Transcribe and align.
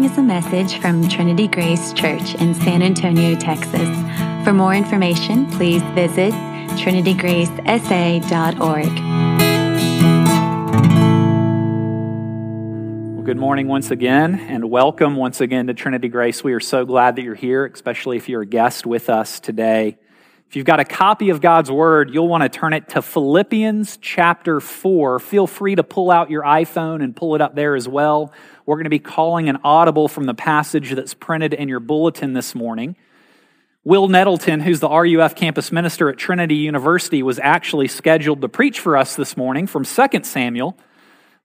following 0.00 0.12
is 0.12 0.18
a 0.18 0.22
message 0.22 0.80
from 0.80 1.06
Trinity 1.08 1.46
Grace 1.46 1.92
Church 1.92 2.34
in 2.36 2.54
San 2.54 2.80
Antonio, 2.82 3.36
Texas. 3.36 3.88
For 4.44 4.54
more 4.54 4.74
information, 4.74 5.46
please 5.50 5.82
visit 5.94 6.32
trinitygracesa.org. 6.80 8.86
Well, 13.14 13.24
good 13.24 13.36
morning 13.36 13.68
once 13.68 13.90
again, 13.90 14.36
and 14.36 14.70
welcome 14.70 15.16
once 15.16 15.42
again 15.42 15.66
to 15.66 15.74
Trinity 15.74 16.08
Grace. 16.08 16.42
We 16.42 16.54
are 16.54 16.60
so 16.60 16.86
glad 16.86 17.16
that 17.16 17.22
you're 17.22 17.34
here, 17.34 17.66
especially 17.66 18.16
if 18.16 18.26
you're 18.28 18.42
a 18.42 18.46
guest 18.46 18.86
with 18.86 19.10
us 19.10 19.38
today. 19.38 19.98
If 20.50 20.56
you've 20.56 20.66
got 20.66 20.80
a 20.80 20.84
copy 20.84 21.30
of 21.30 21.40
God's 21.40 21.70
Word, 21.70 22.12
you'll 22.12 22.26
want 22.26 22.42
to 22.42 22.48
turn 22.48 22.72
it 22.72 22.88
to 22.88 23.02
Philippians 23.02 23.98
chapter 23.98 24.58
4. 24.58 25.20
Feel 25.20 25.46
free 25.46 25.76
to 25.76 25.84
pull 25.84 26.10
out 26.10 26.28
your 26.28 26.42
iPhone 26.42 27.04
and 27.04 27.14
pull 27.14 27.36
it 27.36 27.40
up 27.40 27.54
there 27.54 27.76
as 27.76 27.86
well. 27.86 28.32
We're 28.70 28.76
going 28.76 28.84
to 28.84 28.90
be 28.90 29.00
calling 29.00 29.48
an 29.48 29.58
audible 29.64 30.06
from 30.06 30.26
the 30.26 30.34
passage 30.34 30.92
that's 30.92 31.12
printed 31.12 31.54
in 31.54 31.68
your 31.68 31.80
bulletin 31.80 32.34
this 32.34 32.54
morning. 32.54 32.94
Will 33.82 34.06
Nettleton, 34.06 34.60
who's 34.60 34.78
the 34.78 34.88
RUF 34.88 35.34
campus 35.34 35.72
minister 35.72 36.08
at 36.08 36.18
Trinity 36.18 36.54
University, 36.54 37.20
was 37.20 37.40
actually 37.40 37.88
scheduled 37.88 38.42
to 38.42 38.48
preach 38.48 38.78
for 38.78 38.96
us 38.96 39.16
this 39.16 39.36
morning 39.36 39.66
from 39.66 39.84
2 39.84 40.22
Samuel. 40.22 40.78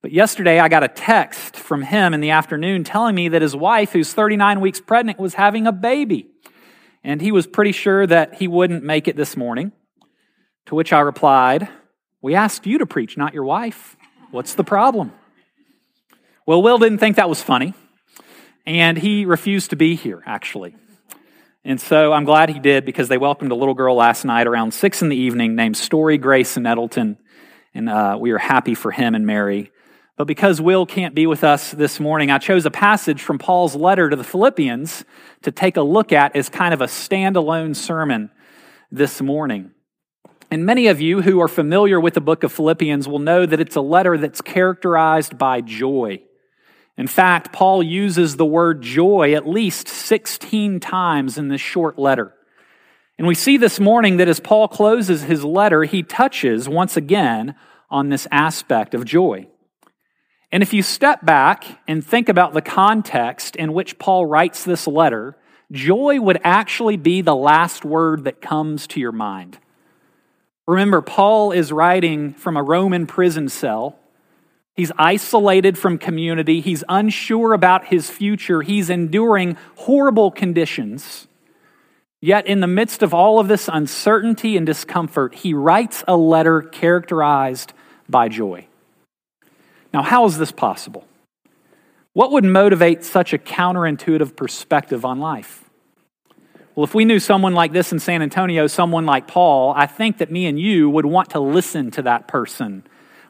But 0.04 0.12
yesterday 0.12 0.60
I 0.60 0.70
got 0.70 0.84
a 0.84 0.88
text 0.88 1.56
from 1.56 1.82
him 1.82 2.14
in 2.14 2.22
the 2.22 2.30
afternoon 2.30 2.84
telling 2.84 3.16
me 3.16 3.30
that 3.30 3.42
his 3.42 3.56
wife, 3.56 3.94
who's 3.94 4.14
39 4.14 4.62
weeks 4.62 4.80
pregnant, 4.80 5.18
was 5.18 5.34
having 5.34 5.66
a 5.66 5.72
baby 5.72 6.28
and 7.04 7.20
he 7.24 7.32
was 7.32 7.48
pretty 7.48 7.72
sure 7.72 8.06
that 8.06 8.36
he 8.36 8.48
wouldn't 8.48 8.84
make 8.84 9.08
it 9.08 9.16
this 9.16 9.36
morning. 9.36 9.72
To 10.68 10.76
which 10.76 10.94
I 10.94 11.00
replied, 11.00 11.70
We 12.22 12.36
asked 12.36 12.68
you 12.68 12.78
to 12.78 12.86
preach, 12.86 13.18
not 13.18 13.34
your 13.34 13.46
wife. 13.46 13.98
What's 14.30 14.54
the 14.54 14.64
problem? 14.64 15.12
Well, 16.48 16.62
Will 16.62 16.78
didn't 16.78 17.00
think 17.00 17.16
that 17.16 17.28
was 17.28 17.42
funny, 17.42 17.74
and 18.68 19.00
he 19.00 19.26
refused 19.26 19.72
to 19.72 19.76
be 19.76 19.96
here, 19.96 20.22
actually. 20.28 20.76
And 21.64 21.82
so 21.82 22.14
I'm 22.14 22.24
glad 22.24 22.50
he 22.50 22.60
did 22.60 22.86
because 22.86 23.08
they 23.08 23.18
welcomed 23.18 23.52
a 23.52 23.56
little 23.56 23.74
girl 23.74 23.96
last 23.96 24.26
night 24.26 24.46
around 24.46 24.72
six 24.72 25.02
in 25.02 25.10
the 25.10 25.16
evening 25.16 25.56
named 25.56 25.76
Story 25.76 26.20
Grace 26.20 26.56
Nettleton, 26.56 27.18
and 27.74 27.90
uh, 27.90 28.18
we 28.20 28.30
are 28.30 28.38
happy 28.38 28.76
for 28.76 28.92
him 28.92 29.16
and 29.16 29.26
Mary. 29.26 29.72
But 30.18 30.26
because 30.26 30.62
Will 30.62 30.86
can't 30.86 31.16
be 31.16 31.26
with 31.26 31.44
us 31.44 31.72
this 31.72 32.00
morning, 32.00 32.30
I 32.30 32.38
chose 32.38 32.68
a 32.68 32.72
passage 32.72 33.24
from 33.24 33.40
Paul's 33.40 33.76
letter 33.76 34.12
to 34.12 34.16
the 34.16 34.24
Philippians 34.24 35.04
to 35.42 35.52
take 35.52 35.78
a 35.78 35.82
look 35.82 36.12
at 36.12 36.36
as 36.36 36.48
kind 36.48 36.76
of 36.76 36.82
a 36.82 36.86
standalone 36.86 37.76
sermon 37.76 38.30
this 38.92 39.20
morning. 39.20 39.72
And 40.52 40.64
many 40.64 40.86
of 40.86 41.02
you 41.02 41.24
who 41.24 41.42
are 41.42 41.48
familiar 41.48 42.00
with 42.00 42.14
the 42.14 42.22
book 42.22 42.44
of 42.44 42.52
Philippians 42.52 43.08
will 43.08 43.18
know 43.18 43.48
that 43.48 43.60
it's 43.60 43.76
a 43.76 43.82
letter 43.82 44.16
that's 44.16 44.42
characterized 44.42 45.40
by 45.40 45.62
joy. 45.62 46.22
In 46.98 47.08
fact, 47.08 47.52
Paul 47.52 47.84
uses 47.84 48.38
the 48.38 48.46
word 48.46 48.82
joy 48.82 49.34
at 49.34 49.48
least 49.48 49.88
16 49.88 50.80
times 50.80 51.38
in 51.38 51.50
this 51.50 51.62
short 51.62 52.00
letter. 52.00 52.34
And 53.18 53.28
we 53.28 53.36
see 53.36 53.58
this 53.58 53.80
morning 53.80 54.18
that 54.18 54.28
as 54.28 54.40
Paul 54.40 54.68
closes 54.68 55.24
his 55.24 55.44
letter, 55.44 55.84
he 55.84 56.04
touches 56.04 56.68
once 56.70 56.98
again 56.98 57.56
on 57.90 58.10
this 58.10 58.28
aspect 58.32 58.94
of 58.94 59.06
joy. 59.06 59.48
And 60.52 60.64
if 60.64 60.74
you 60.74 60.84
step 60.84 61.26
back 61.26 61.66
and 61.88 62.06
think 62.06 62.30
about 62.30 62.54
the 62.54 62.62
context 62.62 63.56
in 63.56 63.74
which 63.74 64.00
Paul 64.00 64.26
writes 64.26 64.64
this 64.64 64.88
letter, 64.88 65.38
joy 65.72 66.20
would 66.20 66.40
actually 66.44 66.98
be 66.98 67.22
the 67.22 67.36
last 67.36 67.84
word 67.84 68.24
that 68.24 68.42
comes 68.42 68.88
to 68.88 69.00
your 69.00 69.12
mind. 69.12 69.58
Remember, 70.68 71.02
Paul 71.02 71.52
is 71.52 71.72
writing 71.72 72.34
from 72.34 72.58
a 72.58 72.64
Roman 72.64 73.06
prison 73.06 73.50
cell. 73.50 74.00
He's 74.76 74.92
isolated 74.98 75.78
from 75.78 75.98
community. 75.98 76.60
He's 76.60 76.84
unsure 76.90 77.54
about 77.54 77.86
his 77.86 78.10
future. 78.10 78.62
He's 78.62 78.90
enduring 78.90 79.58
horrible 79.76 80.32
conditions. 80.32 81.28
Yet, 82.20 82.48
in 82.48 82.60
the 82.60 82.68
midst 82.68 83.04
of 83.04 83.14
all 83.14 83.40
of 83.40 83.48
this 83.48 83.70
uncertainty 83.72 84.58
and 84.58 84.66
discomfort, 84.66 85.36
he 85.36 85.54
writes 85.54 86.04
a 86.08 86.18
letter 86.18 86.62
characterized 86.62 87.72
by 88.10 88.28
joy. 88.30 88.68
Now, 89.94 90.02
how 90.02 90.26
is 90.26 90.38
this 90.38 90.52
possible? 90.52 91.08
What 92.14 92.32
would 92.32 92.44
motivate 92.44 93.04
such 93.04 93.32
a 93.32 93.38
counterintuitive 93.38 94.36
perspective 94.36 95.06
on 95.06 95.20
life? 95.20 95.70
Well, 96.74 96.84
if 96.84 96.94
we 96.94 97.06
knew 97.06 97.20
someone 97.20 97.54
like 97.54 97.72
this 97.72 97.94
in 97.94 98.00
San 98.00 98.22
Antonio, 98.22 98.68
someone 98.68 99.06
like 99.06 99.28
Paul, 99.28 99.74
I 99.76 99.86
think 99.86 100.18
that 100.18 100.32
me 100.32 100.46
and 100.48 100.60
you 100.60 100.90
would 100.90 101.06
want 101.06 101.30
to 101.32 101.40
listen 101.40 101.92
to 101.92 102.02
that 102.02 102.28
person. 102.28 102.84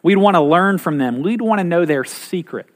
We'd 0.05 0.17
want 0.17 0.35
to 0.35 0.41
learn 0.41 0.77
from 0.77 0.99
them. 0.99 1.23
We'd 1.23 1.41
want 1.41 1.57
to 1.57 1.63
know 1.63 1.83
their 1.83 2.03
secret. 2.03 2.67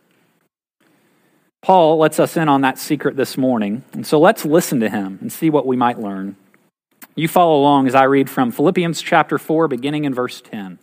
Paul 1.61 1.99
lets 1.99 2.19
us 2.19 2.35
in 2.35 2.49
on 2.49 2.61
that 2.61 2.79
secret 2.79 3.17
this 3.17 3.37
morning. 3.37 3.83
And 3.93 4.07
so 4.07 4.19
let's 4.19 4.45
listen 4.45 4.79
to 4.79 4.89
him 4.89 5.19
and 5.21 5.31
see 5.31 5.51
what 5.51 5.67
we 5.67 5.75
might 5.75 5.99
learn. 5.99 6.37
You 7.15 7.27
follow 7.27 7.55
along 7.55 7.85
as 7.85 7.93
I 7.93 8.05
read 8.05 8.31
from 8.31 8.49
Philippians 8.49 9.03
chapter 9.03 9.37
4, 9.37 9.67
beginning 9.67 10.05
in 10.05 10.13
verse 10.15 10.41
10. 10.41 10.79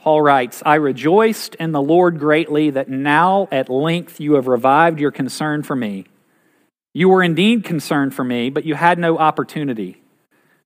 Paul 0.00 0.22
writes, 0.22 0.62
I 0.64 0.76
rejoiced 0.76 1.54
in 1.56 1.72
the 1.72 1.82
Lord 1.82 2.18
greatly 2.18 2.70
that 2.70 2.88
now 2.88 3.46
at 3.52 3.68
length 3.68 4.18
you 4.20 4.36
have 4.36 4.46
revived 4.46 5.00
your 5.00 5.10
concern 5.10 5.62
for 5.64 5.76
me. 5.76 6.06
You 6.94 7.10
were 7.10 7.22
indeed 7.22 7.62
concerned 7.62 8.14
for 8.14 8.24
me, 8.24 8.48
but 8.48 8.64
you 8.64 8.74
had 8.74 8.98
no 8.98 9.18
opportunity. 9.18 10.00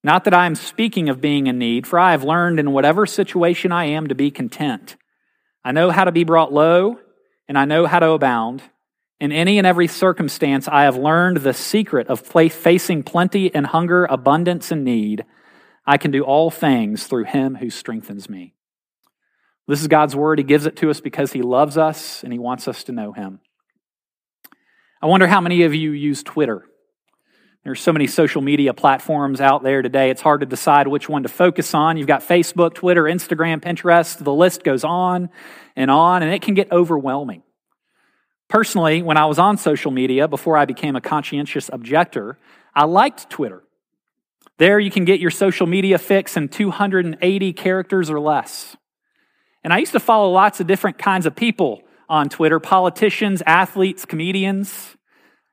Not 0.05 0.25
that 0.25 0.35
I 0.35 0.47
am 0.47 0.55
speaking 0.55 1.09
of 1.09 1.21
being 1.21 1.47
in 1.47 1.59
need, 1.59 1.87
for 1.87 1.99
I 1.99 2.11
have 2.11 2.25
learned 2.25 2.59
in 2.59 2.73
whatever 2.73 3.07
situation 3.07 3.71
I 3.71 3.85
am 3.87 4.09
to 4.09 4.15
be 4.15 4.31
content. 4.31 4.97
I 5.65 5.73
know 5.73 5.91
how 5.91 6.05
to 6.05 6.13
be 6.13 6.25
brought 6.25 6.53
low, 6.53 6.99
and 7.49 7.57
I 7.57 7.65
know 7.65 7.87
how 7.87 8.01
to 8.01 8.11
abound. 8.11 8.63
In 9.21 9.31
any 9.31 9.59
and 9.59 9.67
every 9.67 9.87
circumstance, 9.87 10.67
I 10.67 10.83
have 10.83 10.97
learned 10.97 11.39
the 11.39 11.55
secret 11.55 12.09
of 12.09 12.21
facing 12.21 13.05
plenty 13.05 13.55
and 13.55 13.67
hunger, 13.67 14.05
abundance 14.07 14.73
and 14.73 14.83
need. 14.83 15.25
I 15.87 15.99
can 15.99 16.11
do 16.11 16.25
all 16.25 16.51
things 16.51 17.07
through 17.07 17.25
him 17.25 17.55
who 17.55 17.71
strengthens 17.71 18.29
me. 18.29 18.55
This 19.69 19.81
is 19.81 19.89
God's 19.89 20.17
word. 20.17 20.39
He 20.39 20.45
gives 20.45 20.67
it 20.67 20.77
to 20.77 20.91
us 20.91 21.01
because 21.01 21.33
He 21.33 21.43
loves 21.43 21.79
us 21.79 22.25
and 22.25 22.33
He 22.33 22.39
wants 22.39 22.67
us 22.67 22.85
to 22.85 22.93
know 22.93 23.13
Him. 23.13 23.41
I 25.01 25.07
wonder 25.07 25.27
how 25.27 25.41
many 25.41 25.63
of 25.63 25.75
you 25.75 25.93
use 25.93 26.23
Twitter. 26.23 26.65
There's 27.65 27.81
so 27.81 27.93
many 27.93 28.09
social 28.09 28.43
media 28.43 28.75
platforms 28.75 29.41
out 29.41 29.63
there 29.63 29.83
today, 29.83 30.11
it's 30.11 30.21
hard 30.21 30.41
to 30.41 30.47
decide 30.47 30.89
which 30.89 31.09
one 31.09 31.23
to 31.23 31.29
focus 31.29 31.75
on. 31.75 31.97
You've 31.97 32.09
got 32.09 32.23
Facebook, 32.23 32.75
Twitter, 32.75 33.05
Instagram, 33.05 33.61
Pinterest, 33.61 34.19
the 34.19 34.33
list 34.33 34.65
goes 34.65 34.83
on 34.83 35.31
and 35.77 35.91
on, 35.91 36.25
and 36.25 36.35
it 36.35 36.43
can 36.43 36.55
get 36.55 36.73
overwhelming. 36.73 37.43
Personally, 38.49 39.01
when 39.01 39.17
I 39.17 39.27
was 39.27 39.39
on 39.39 39.57
social 39.57 39.93
media 39.93 40.27
before 40.27 40.57
I 40.57 40.65
became 40.65 40.97
a 40.97 41.01
conscientious 41.01 41.71
objector, 41.73 42.37
I 42.75 42.85
liked 42.85 43.31
Twitter. 43.31 43.63
There 44.59 44.79
you 44.79 44.91
can 44.91 45.05
get 45.05 45.21
your 45.21 45.31
social 45.31 45.67
media 45.67 45.99
fix 45.99 46.37
in 46.37 46.49
280 46.49 47.53
characters 47.53 48.11
or 48.11 48.21
less. 48.21 48.77
And 49.65 49.73
I 49.73 49.79
used 49.79 49.93
to 49.93 50.01
follow 50.01 50.31
lots 50.31 50.61
of 50.61 50.67
different 50.67 50.99
kinds 50.99 51.27
of 51.27 51.37
people 51.37 51.83
on 52.09 52.29
Twitter 52.29 52.61
politicians, 52.61 53.43
athletes, 53.47 54.05
comedians. 54.05 54.97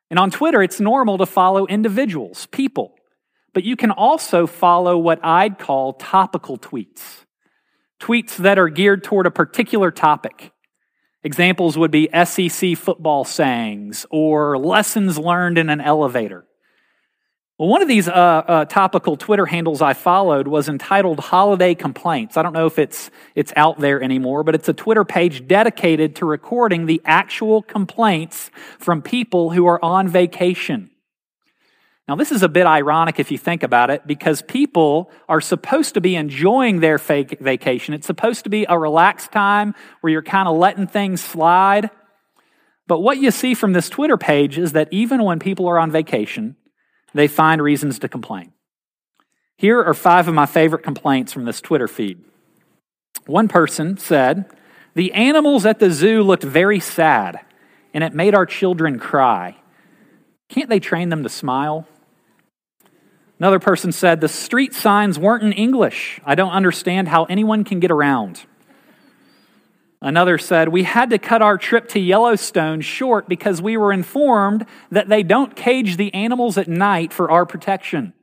And 0.09 0.18
on 0.18 0.31
Twitter, 0.31 0.62
it's 0.64 0.80
normal 0.80 1.18
to 1.20 1.25
follow 1.25 1.66
individuals, 1.68 2.47
people. 2.47 2.96
But 3.53 3.64
you 3.64 3.75
can 3.75 3.92
also 3.92 4.47
follow 4.47 4.97
what 4.97 5.20
I'd 5.24 5.59
call 5.59 5.94
topical 5.94 6.58
tweets 6.58 7.25
tweets 8.00 8.38
that 8.38 8.58
are 8.58 8.70
geared 8.70 9.03
toward 9.03 9.25
a 9.25 9.31
particular 9.31 9.92
topic. 9.92 10.52
Examples 11.24 11.78
would 11.78 11.92
be 11.92 12.09
SEC 12.24 12.78
football 12.78 13.25
sayings 13.25 14.06
or 14.09 14.58
lessons 14.58 15.18
learned 15.18 15.58
in 15.58 15.70
an 15.70 15.81
elevator. 15.81 16.46
Well, 17.59 17.68
one 17.68 17.81
of 17.81 17.90
these 17.90 18.08
uh, 18.08 18.12
uh, 18.12 18.66
topical 18.66 19.18
Twitter 19.18 19.46
handles 19.46 19.81
I 19.81 19.92
followed 19.92 20.47
was 20.47 20.70
entitled 20.70 21.20
Holiday 21.20 21.76
Complaints. 21.76 22.38
I 22.38 22.41
don't 22.41 22.53
know 22.53 22.67
if 22.67 22.79
it's, 22.79 23.11
it's 23.35 23.52
out 23.58 23.82
there 23.82 24.02
anymore, 24.02 24.46
but 24.46 24.56
it's 24.56 24.70
a 24.70 24.73
Twitter 24.73 25.03
page 25.03 25.46
dedicated 25.46 26.16
to 26.16 26.26
recording 26.26 26.85
the 26.85 27.02
actual 27.03 27.61
complaints 27.61 28.50
from 28.78 29.02
people 29.02 29.50
who 29.50 29.67
are 29.67 29.84
on 29.84 30.08
vacation. 30.08 30.90
Now, 32.08 32.16
this 32.16 32.32
is 32.32 32.44
a 32.44 32.47
bit 32.47 32.66
ironic 32.66 33.20
if 33.20 33.29
you 33.29 33.38
think 33.38 33.61
about 33.61 33.90
it, 33.90 34.08
because 34.08 34.41
people 34.41 35.11
are 35.28 35.41
supposed 35.41 35.96
to 35.96 36.02
be 36.02 36.16
enjoying 36.16 36.79
their 36.79 36.97
fake 36.97 37.41
vacation. 37.41 37.94
It's 37.94 38.08
supposed 38.08 38.46
to 38.46 38.50
be 38.50 38.66
a 38.70 38.79
relaxed 38.79 39.34
time 39.34 39.76
where 40.00 40.14
you're 40.14 40.22
kind 40.22 40.47
of 40.47 40.56
letting 40.56 40.88
things 40.88 41.22
slide. 41.22 41.90
But 42.88 43.00
what 43.00 43.17
you 43.17 43.32
see 43.32 43.53
from 43.53 43.73
this 43.73 43.90
Twitter 43.90 44.16
page 44.16 44.58
is 44.58 44.72
that 44.72 44.88
even 44.91 45.26
when 45.26 45.40
people 45.40 45.67
are 45.67 45.78
on 45.78 45.91
vacation, 45.91 46.56
they 47.14 47.28
find 47.28 47.61
reasons 47.61 48.00
to 48.00 48.08
complain. 48.08 48.53
Here 49.58 49.84
are 49.84 49.94
five 49.94 50.28
of 50.28 50.34
my 50.34 50.46
favorite 50.46 50.84
complaints 50.84 51.34
from 51.34 51.46
this 51.46 51.61
Twitter 51.61 51.88
feed. 51.88 52.23
One 53.26 53.47
person 53.47 53.97
said, 53.97 54.46
The 54.96 55.11
animals 55.14 55.66
at 55.66 55.79
the 55.79 55.91
zoo 55.91 56.23
looked 56.23 56.44
very 56.44 56.79
sad, 56.79 57.41
and 57.94 58.03
it 58.03 58.14
made 58.14 58.34
our 58.34 58.46
children 58.46 59.00
cry. 59.00 59.58
Can't 60.47 60.70
they 60.70 60.79
train 60.79 61.09
them 61.09 61.23
to 61.23 61.29
smile? 61.29 61.88
Another 63.38 63.59
person 63.59 63.91
said, 63.91 64.20
The 64.20 64.28
street 64.28 64.73
signs 64.73 65.20
weren't 65.20 65.44
in 65.44 65.53
English. 65.53 66.20
I 66.26 66.35
don't 66.35 66.52
understand 66.52 67.08
how 67.08 67.26
anyone 67.26 67.64
can 67.64 67.79
get 67.79 67.91
around. 67.91 68.46
Another 70.01 70.37
said, 70.37 70.69
We 70.69 70.84
had 70.84 71.09
to 71.09 71.17
cut 71.17 71.41
our 71.41 71.57
trip 71.57 71.90
to 71.90 71.99
Yellowstone 71.99 72.81
short 72.81 73.28
because 73.28 73.61
we 73.61 73.75
were 73.75 73.91
informed 73.91 74.66
that 74.91 75.09
they 75.09 75.23
don't 75.23 75.55
cage 75.55 75.97
the 75.97 76.13
animals 76.13 76.57
at 76.57 76.69
night 76.69 77.11
for 77.11 77.29
our 77.29 77.46
protection. 77.46 78.13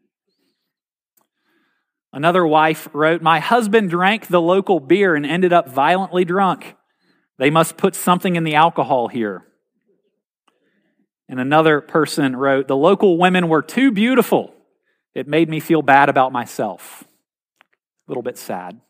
Another 2.13 2.47
wife 2.47 2.89
wrote, 2.95 3.21
My 3.21 3.41
husband 3.41 3.91
drank 3.91 4.29
the 4.29 4.41
local 4.41 4.81
beer 4.81 5.15
and 5.15 5.27
ended 5.27 5.53
up 5.53 5.69
violently 5.69 6.25
drunk. 6.25 6.77
They 7.39 7.51
must 7.51 7.77
put 7.77 7.95
something 7.95 8.37
in 8.37 8.45
the 8.45 8.55
alcohol 8.55 9.09
here. 9.09 9.45
And 11.29 11.39
another 11.39 11.83
person 11.83 12.37
wrote, 12.37 12.69
The 12.69 12.77
local 12.77 13.19
women 13.19 13.49
were 13.49 13.61
too 13.61 13.93
beautiful. 13.93 14.55
It 15.15 15.29
made 15.29 15.51
me 15.51 15.61
feel 15.61 15.83
bad 15.83 16.09
about 16.09 16.33
myself. 16.33 17.05
A 17.05 18.11
little 18.11 18.23
bit 18.23 18.39
sad. 18.39 18.81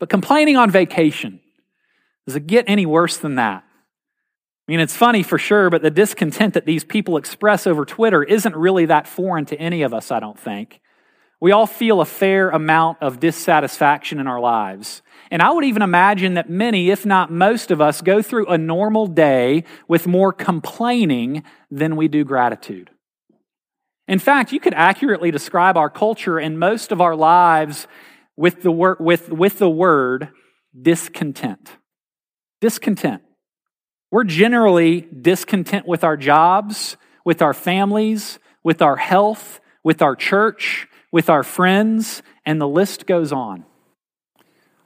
But 0.00 0.08
complaining 0.08 0.56
on 0.56 0.68
vacation, 0.68 1.38
does 2.26 2.36
it 2.36 2.46
get 2.46 2.64
any 2.68 2.86
worse 2.86 3.16
than 3.16 3.36
that? 3.36 3.64
I 4.68 4.72
mean, 4.72 4.80
it's 4.80 4.96
funny 4.96 5.22
for 5.22 5.38
sure, 5.38 5.70
but 5.70 5.82
the 5.82 5.90
discontent 5.90 6.54
that 6.54 6.66
these 6.66 6.84
people 6.84 7.16
express 7.16 7.66
over 7.66 7.84
Twitter 7.84 8.22
isn't 8.22 8.54
really 8.54 8.86
that 8.86 9.08
foreign 9.08 9.44
to 9.46 9.56
any 9.56 9.82
of 9.82 9.92
us, 9.92 10.12
I 10.12 10.20
don't 10.20 10.38
think. 10.38 10.80
We 11.40 11.50
all 11.50 11.66
feel 11.66 12.00
a 12.00 12.04
fair 12.04 12.50
amount 12.50 12.98
of 13.00 13.18
dissatisfaction 13.18 14.20
in 14.20 14.28
our 14.28 14.38
lives. 14.38 15.02
And 15.32 15.42
I 15.42 15.50
would 15.50 15.64
even 15.64 15.82
imagine 15.82 16.34
that 16.34 16.48
many, 16.48 16.90
if 16.90 17.04
not 17.04 17.32
most 17.32 17.72
of 17.72 17.80
us, 17.80 18.00
go 18.00 18.22
through 18.22 18.46
a 18.46 18.56
normal 18.56 19.08
day 19.08 19.64
with 19.88 20.06
more 20.06 20.32
complaining 20.32 21.42
than 21.68 21.96
we 21.96 22.06
do 22.06 22.22
gratitude. 22.22 22.90
In 24.06 24.20
fact, 24.20 24.52
you 24.52 24.60
could 24.60 24.74
accurately 24.74 25.32
describe 25.32 25.76
our 25.76 25.90
culture 25.90 26.38
and 26.38 26.60
most 26.60 26.92
of 26.92 27.00
our 27.00 27.16
lives 27.16 27.88
with 28.36 28.62
the, 28.62 28.70
word, 28.70 28.98
with, 29.00 29.28
with 29.30 29.58
the 29.58 29.70
word 29.70 30.28
discontent. 30.80 31.76
Discontent. 32.62 33.22
We're 34.12 34.22
generally 34.22 35.00
discontent 35.00 35.84
with 35.84 36.04
our 36.04 36.16
jobs, 36.16 36.96
with 37.24 37.42
our 37.42 37.52
families, 37.52 38.38
with 38.62 38.80
our 38.80 38.94
health, 38.94 39.60
with 39.82 40.00
our 40.00 40.14
church, 40.14 40.86
with 41.10 41.28
our 41.28 41.42
friends, 41.42 42.22
and 42.46 42.60
the 42.60 42.68
list 42.68 43.04
goes 43.06 43.32
on. 43.32 43.64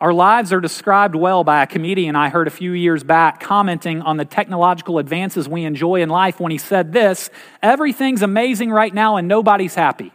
Our 0.01 0.15
lives 0.15 0.55
are 0.55 0.61
described 0.63 1.17
well 1.17 1.45
by 1.45 1.63
a 1.63 1.67
comedian 1.67 2.17
I 2.17 2.31
heard 2.31 2.47
a 2.47 2.51
few 2.51 2.73
years 2.73 3.05
back 3.05 3.41
commenting 3.41 4.01
on 4.01 4.17
the 4.17 4.25
technological 4.25 4.99
advances 4.99 5.47
we 5.47 5.65
enjoy 5.65 6.01
in 6.01 6.09
life 6.09 6.41
when 6.41 6.53
he 6.53 6.59
said 6.59 6.95
this 6.95 7.29
Everything's 7.63 8.23
amazing 8.23 8.71
right 8.71 8.95
now 8.95 9.17
and 9.17 9.29
nobody's 9.29 9.75
happy. 9.75 10.15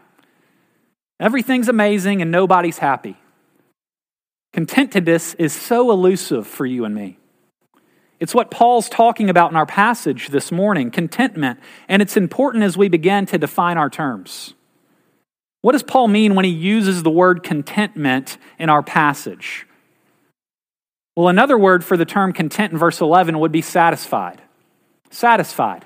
Everything's 1.20 1.70
amazing 1.70 2.24
and 2.24 2.32
nobody's 2.32 2.80
happy. 2.80 3.18
Contentedness 4.52 5.36
is 5.36 5.54
so 5.54 5.92
elusive 5.92 6.48
for 6.48 6.66
you 6.66 6.86
and 6.86 6.96
me. 6.96 7.20
It's 8.22 8.36
what 8.36 8.52
Paul's 8.52 8.88
talking 8.88 9.32
about 9.32 9.50
in 9.50 9.58
our 9.58 9.66
passage 9.66 10.28
this 10.28 10.52
morning 10.52 10.92
contentment, 10.92 11.60
and 11.90 12.04
it's 12.04 12.16
important 12.16 12.64
as 12.64 12.78
we 12.78 12.88
begin 12.88 13.26
to 13.26 13.40
define 13.40 13.80
our 13.80 13.90
terms. 13.90 14.54
What 15.64 15.72
does 15.72 15.82
Paul 15.82 16.08
mean 16.08 16.36
when 16.36 16.46
he 16.46 16.52
uses 16.52 17.02
the 17.02 17.10
word 17.10 17.42
contentment 17.42 18.38
in 18.60 18.70
our 18.70 18.84
passage? 18.84 19.66
Well, 21.16 21.30
another 21.30 21.58
word 21.58 21.84
for 21.84 21.98
the 21.98 22.06
term 22.06 22.32
content 22.32 22.72
in 22.72 22.78
verse 22.78 23.02
11 23.02 23.40
would 23.40 23.52
be 23.52 23.64
satisfied. 23.64 24.40
Satisfied. 25.10 25.84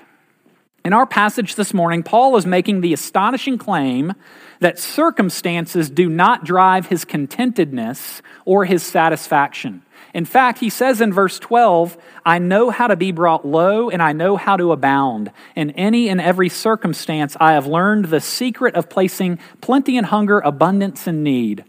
In 0.84 0.92
our 0.92 1.06
passage 1.06 1.54
this 1.54 1.72
morning, 1.72 2.02
Paul 2.02 2.36
is 2.36 2.44
making 2.44 2.82
the 2.82 2.92
astonishing 2.92 3.56
claim 3.56 4.12
that 4.60 4.78
circumstances 4.78 5.88
do 5.88 6.10
not 6.10 6.44
drive 6.44 6.88
his 6.88 7.06
contentedness 7.06 8.20
or 8.44 8.66
his 8.66 8.82
satisfaction. 8.82 9.82
In 10.14 10.24
fact, 10.24 10.58
he 10.58 10.70
says 10.70 11.00
in 11.00 11.12
verse 11.12 11.38
12, 11.38 11.96
I 12.24 12.38
know 12.38 12.70
how 12.70 12.86
to 12.86 12.96
be 12.96 13.12
brought 13.12 13.46
low 13.46 13.90
and 13.90 14.02
I 14.02 14.12
know 14.12 14.36
how 14.36 14.56
to 14.56 14.72
abound. 14.72 15.30
In 15.54 15.70
any 15.72 16.08
and 16.08 16.20
every 16.20 16.48
circumstance, 16.48 17.36
I 17.38 17.52
have 17.52 17.66
learned 17.66 18.06
the 18.06 18.20
secret 18.20 18.74
of 18.74 18.88
placing 18.88 19.38
plenty 19.60 19.96
and 19.96 20.06
hunger, 20.06 20.40
abundance 20.40 21.06
and 21.06 21.22
need. 21.22 21.64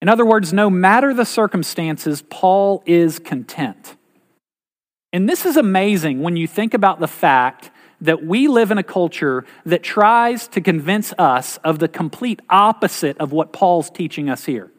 In 0.00 0.08
other 0.08 0.24
words, 0.24 0.52
no 0.52 0.68
matter 0.68 1.14
the 1.14 1.24
circumstances, 1.24 2.22
Paul 2.28 2.82
is 2.86 3.18
content. 3.18 3.96
And 5.12 5.28
this 5.28 5.46
is 5.46 5.56
amazing 5.56 6.20
when 6.20 6.36
you 6.36 6.46
think 6.46 6.74
about 6.74 7.00
the 7.00 7.08
fact 7.08 7.70
that 8.00 8.24
we 8.24 8.48
live 8.48 8.70
in 8.70 8.78
a 8.78 8.82
culture 8.82 9.44
that 9.64 9.82
tries 9.82 10.46
to 10.48 10.60
convince 10.60 11.14
us 11.18 11.56
of 11.58 11.78
the 11.78 11.88
complete 11.88 12.40
opposite 12.50 13.16
of 13.18 13.32
what 13.32 13.52
Paul's 13.52 13.88
teaching 13.90 14.28
us 14.28 14.44
here. 14.44 14.70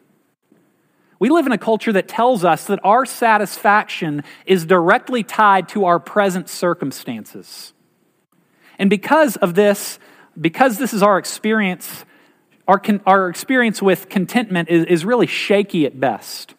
We 1.18 1.30
live 1.30 1.46
in 1.46 1.52
a 1.52 1.58
culture 1.58 1.92
that 1.92 2.08
tells 2.08 2.44
us 2.44 2.66
that 2.66 2.78
our 2.84 3.06
satisfaction 3.06 4.22
is 4.44 4.66
directly 4.66 5.22
tied 5.22 5.68
to 5.70 5.86
our 5.86 5.98
present 5.98 6.48
circumstances. 6.48 7.72
And 8.78 8.90
because 8.90 9.36
of 9.36 9.54
this, 9.54 9.98
because 10.38 10.78
this 10.78 10.92
is 10.92 11.02
our 11.02 11.16
experience, 11.18 12.04
our, 12.68 12.82
our 13.06 13.28
experience 13.28 13.80
with 13.80 14.08
contentment 14.08 14.68
is, 14.68 14.84
is 14.84 15.04
really 15.04 15.26
shaky 15.26 15.86
at 15.86 15.98
best. 15.98 16.54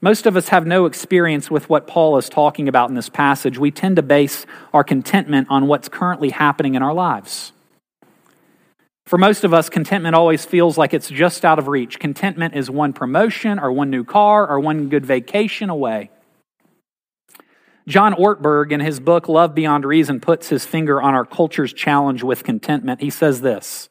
Most 0.00 0.26
of 0.26 0.36
us 0.36 0.48
have 0.48 0.66
no 0.66 0.86
experience 0.86 1.50
with 1.50 1.68
what 1.68 1.86
Paul 1.86 2.16
is 2.18 2.28
talking 2.28 2.68
about 2.68 2.88
in 2.88 2.94
this 2.94 3.08
passage. 3.08 3.58
We 3.58 3.72
tend 3.72 3.96
to 3.96 4.02
base 4.02 4.46
our 4.72 4.84
contentment 4.84 5.48
on 5.50 5.66
what's 5.66 5.88
currently 5.88 6.30
happening 6.30 6.76
in 6.76 6.82
our 6.82 6.94
lives. 6.94 7.52
For 9.08 9.16
most 9.16 9.42
of 9.42 9.54
us, 9.54 9.70
contentment 9.70 10.14
always 10.14 10.44
feels 10.44 10.76
like 10.76 10.92
it's 10.92 11.08
just 11.08 11.42
out 11.42 11.58
of 11.58 11.66
reach. 11.66 11.98
Contentment 11.98 12.54
is 12.54 12.70
one 12.70 12.92
promotion 12.92 13.58
or 13.58 13.72
one 13.72 13.88
new 13.88 14.04
car 14.04 14.46
or 14.46 14.60
one 14.60 14.90
good 14.90 15.06
vacation 15.06 15.70
away. 15.70 16.10
John 17.88 18.12
Ortberg, 18.12 18.70
in 18.70 18.80
his 18.80 19.00
book 19.00 19.26
Love 19.26 19.54
Beyond 19.54 19.86
Reason, 19.86 20.20
puts 20.20 20.50
his 20.50 20.66
finger 20.66 21.00
on 21.00 21.14
our 21.14 21.24
culture's 21.24 21.72
challenge 21.72 22.22
with 22.22 22.44
contentment. 22.44 23.00
He 23.00 23.08
says 23.08 23.40
this 23.40 23.88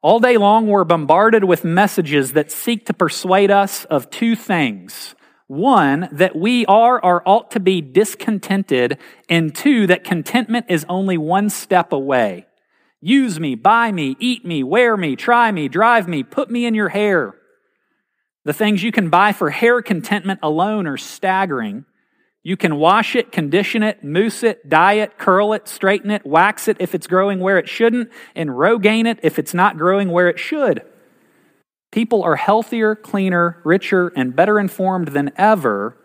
All 0.00 0.18
day 0.18 0.38
long, 0.38 0.66
we're 0.66 0.84
bombarded 0.84 1.44
with 1.44 1.62
messages 1.62 2.32
that 2.32 2.50
seek 2.50 2.86
to 2.86 2.94
persuade 2.94 3.50
us 3.50 3.84
of 3.84 4.08
two 4.08 4.34
things. 4.34 5.14
One, 5.46 6.08
that 6.10 6.34
we 6.34 6.64
are 6.64 7.04
or 7.04 7.22
ought 7.28 7.50
to 7.50 7.60
be 7.60 7.82
discontented, 7.82 8.96
and 9.28 9.54
two, 9.54 9.86
that 9.88 10.04
contentment 10.04 10.66
is 10.70 10.86
only 10.88 11.18
one 11.18 11.50
step 11.50 11.92
away. 11.92 12.46
Use 13.00 13.40
me, 13.40 13.54
buy 13.54 13.92
me, 13.92 14.16
eat 14.18 14.44
me, 14.44 14.62
wear 14.62 14.96
me, 14.96 15.16
try 15.16 15.50
me, 15.50 15.68
drive 15.68 16.06
me, 16.06 16.22
put 16.22 16.50
me 16.50 16.66
in 16.66 16.74
your 16.74 16.90
hair. 16.90 17.34
The 18.44 18.52
things 18.52 18.82
you 18.82 18.92
can 18.92 19.08
buy 19.08 19.32
for 19.32 19.50
hair 19.50 19.80
contentment 19.80 20.40
alone 20.42 20.86
are 20.86 20.96
staggering. 20.96 21.86
You 22.42 22.56
can 22.56 22.76
wash 22.76 23.16
it, 23.16 23.32
condition 23.32 23.82
it, 23.82 24.02
mousse 24.02 24.42
it, 24.42 24.68
dye 24.68 24.94
it, 24.94 25.18
curl 25.18 25.52
it, 25.52 25.68
straighten 25.68 26.10
it, 26.10 26.26
wax 26.26 26.68
it 26.68 26.78
if 26.80 26.94
it's 26.94 27.06
growing 27.06 27.40
where 27.40 27.58
it 27.58 27.68
shouldn't, 27.68 28.10
and 28.34 28.50
rogaine 28.50 29.06
it 29.06 29.20
if 29.22 29.38
it's 29.38 29.54
not 29.54 29.78
growing 29.78 30.10
where 30.10 30.28
it 30.28 30.38
should. 30.38 30.82
People 31.92 32.22
are 32.22 32.36
healthier, 32.36 32.94
cleaner, 32.94 33.60
richer, 33.64 34.08
and 34.16 34.36
better 34.36 34.58
informed 34.58 35.08
than 35.08 35.32
ever 35.36 35.96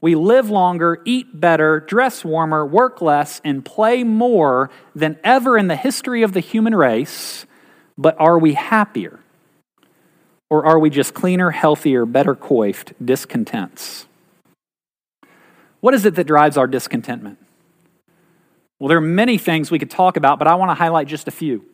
we 0.00 0.14
live 0.14 0.48
longer, 0.48 1.00
eat 1.04 1.40
better, 1.40 1.80
dress 1.80 2.24
warmer, 2.24 2.64
work 2.64 3.02
less, 3.02 3.40
and 3.44 3.64
play 3.64 4.04
more 4.04 4.70
than 4.94 5.18
ever 5.24 5.58
in 5.58 5.66
the 5.66 5.76
history 5.76 6.22
of 6.22 6.32
the 6.32 6.40
human 6.40 6.74
race, 6.74 7.46
but 7.96 8.16
are 8.20 8.38
we 8.38 8.54
happier? 8.54 9.18
Or 10.50 10.64
are 10.64 10.78
we 10.78 10.88
just 10.88 11.14
cleaner, 11.14 11.50
healthier, 11.50 12.06
better 12.06 12.34
coiffed 12.34 12.94
discontents? 13.04 14.06
What 15.80 15.94
is 15.94 16.04
it 16.04 16.14
that 16.14 16.26
drives 16.26 16.56
our 16.56 16.66
discontentment? 16.66 17.38
Well, 18.78 18.88
there 18.88 18.98
are 18.98 19.02
many 19.02 19.36
things 19.36 19.70
we 19.70 19.78
could 19.78 19.90
talk 19.90 20.16
about, 20.16 20.38
but 20.38 20.46
I 20.46 20.54
want 20.54 20.70
to 20.70 20.74
highlight 20.74 21.08
just 21.08 21.26
a 21.26 21.32
few. 21.32 21.64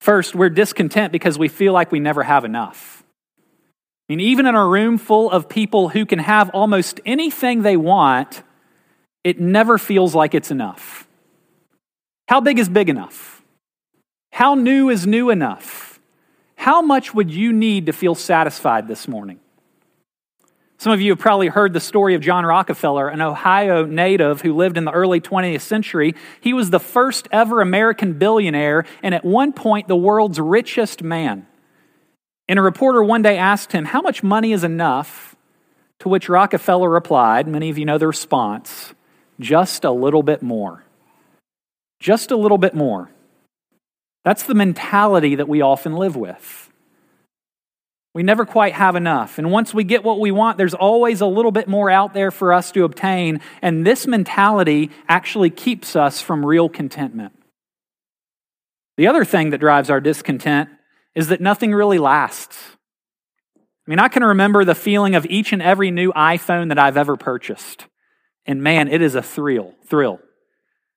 First, 0.00 0.34
we're 0.34 0.48
discontent 0.48 1.12
because 1.12 1.38
we 1.38 1.48
feel 1.48 1.72
like 1.72 1.92
we 1.92 2.00
never 2.00 2.22
have 2.22 2.44
enough. 2.44 3.04
I 4.10 4.12
mean, 4.12 4.26
even 4.26 4.46
in 4.46 4.56
a 4.56 4.66
room 4.66 4.98
full 4.98 5.30
of 5.30 5.48
people 5.48 5.88
who 5.88 6.04
can 6.04 6.18
have 6.18 6.50
almost 6.50 6.98
anything 7.06 7.62
they 7.62 7.76
want, 7.76 8.42
it 9.22 9.38
never 9.38 9.78
feels 9.78 10.16
like 10.16 10.34
it's 10.34 10.50
enough. 10.50 11.06
How 12.26 12.40
big 12.40 12.58
is 12.58 12.68
big 12.68 12.88
enough? 12.88 13.40
How 14.32 14.56
new 14.56 14.88
is 14.88 15.06
new 15.06 15.30
enough? 15.30 16.00
How 16.56 16.82
much 16.82 17.14
would 17.14 17.30
you 17.30 17.52
need 17.52 17.86
to 17.86 17.92
feel 17.92 18.16
satisfied 18.16 18.88
this 18.88 19.06
morning? 19.06 19.38
Some 20.78 20.92
of 20.92 21.00
you 21.00 21.12
have 21.12 21.20
probably 21.20 21.46
heard 21.46 21.72
the 21.72 21.78
story 21.78 22.16
of 22.16 22.20
John 22.20 22.44
Rockefeller, 22.44 23.06
an 23.06 23.20
Ohio 23.20 23.86
native 23.86 24.40
who 24.40 24.56
lived 24.56 24.76
in 24.76 24.86
the 24.86 24.90
early 24.90 25.20
20th 25.20 25.60
century. 25.60 26.16
He 26.40 26.52
was 26.52 26.70
the 26.70 26.80
first 26.80 27.28
ever 27.30 27.60
American 27.60 28.14
billionaire 28.14 28.86
and 29.04 29.14
at 29.14 29.24
one 29.24 29.52
point 29.52 29.86
the 29.86 29.94
world's 29.94 30.40
richest 30.40 31.00
man. 31.00 31.46
And 32.50 32.58
a 32.58 32.62
reporter 32.62 33.00
one 33.00 33.22
day 33.22 33.38
asked 33.38 33.70
him, 33.70 33.84
How 33.84 34.00
much 34.00 34.24
money 34.24 34.50
is 34.50 34.64
enough? 34.64 35.36
To 36.00 36.08
which 36.08 36.28
Rockefeller 36.28 36.90
replied, 36.90 37.46
Many 37.46 37.70
of 37.70 37.78
you 37.78 37.84
know 37.84 37.96
the 37.96 38.08
response, 38.08 38.92
just 39.38 39.84
a 39.84 39.92
little 39.92 40.24
bit 40.24 40.42
more. 40.42 40.82
Just 42.00 42.32
a 42.32 42.36
little 42.36 42.58
bit 42.58 42.74
more. 42.74 43.08
That's 44.24 44.42
the 44.42 44.56
mentality 44.56 45.36
that 45.36 45.48
we 45.48 45.60
often 45.60 45.94
live 45.94 46.16
with. 46.16 46.72
We 48.14 48.24
never 48.24 48.44
quite 48.44 48.72
have 48.72 48.96
enough. 48.96 49.38
And 49.38 49.52
once 49.52 49.72
we 49.72 49.84
get 49.84 50.02
what 50.02 50.18
we 50.18 50.32
want, 50.32 50.58
there's 50.58 50.74
always 50.74 51.20
a 51.20 51.26
little 51.26 51.52
bit 51.52 51.68
more 51.68 51.88
out 51.88 52.14
there 52.14 52.32
for 52.32 52.52
us 52.52 52.72
to 52.72 52.82
obtain. 52.82 53.40
And 53.62 53.86
this 53.86 54.08
mentality 54.08 54.90
actually 55.08 55.50
keeps 55.50 55.94
us 55.94 56.20
from 56.20 56.44
real 56.44 56.68
contentment. 56.68 57.32
The 58.96 59.06
other 59.06 59.24
thing 59.24 59.50
that 59.50 59.58
drives 59.58 59.88
our 59.88 60.00
discontent 60.00 60.70
is 61.14 61.28
that 61.28 61.40
nothing 61.40 61.72
really 61.72 61.98
lasts. 61.98 62.76
I 63.86 63.90
mean, 63.90 63.98
I 63.98 64.08
can 64.08 64.22
remember 64.22 64.64
the 64.64 64.74
feeling 64.74 65.14
of 65.14 65.26
each 65.26 65.52
and 65.52 65.62
every 65.62 65.90
new 65.90 66.12
iPhone 66.12 66.68
that 66.68 66.78
I've 66.78 66.96
ever 66.96 67.16
purchased. 67.16 67.86
And 68.46 68.62
man, 68.62 68.88
it 68.88 69.02
is 69.02 69.14
a 69.14 69.22
thrill, 69.22 69.74
thrill. 69.86 70.20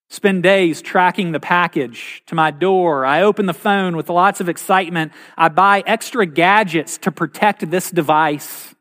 Spend 0.10 0.44
days 0.44 0.82
tracking 0.82 1.32
the 1.32 1.40
package 1.40 2.22
to 2.28 2.36
my 2.36 2.52
door. 2.52 3.04
I 3.04 3.24
open 3.24 3.48
the 3.48 3.54
phone 3.54 3.98
with 3.98 4.10
lots 4.10 4.40
of 4.42 4.48
excitement. 4.48 5.12
I 5.36 5.50
buy 5.50 5.84
extra 5.88 6.28
gadgets 6.28 7.00
to 7.00 7.12
protect 7.12 7.72
this 7.72 7.90
device. 7.90 8.76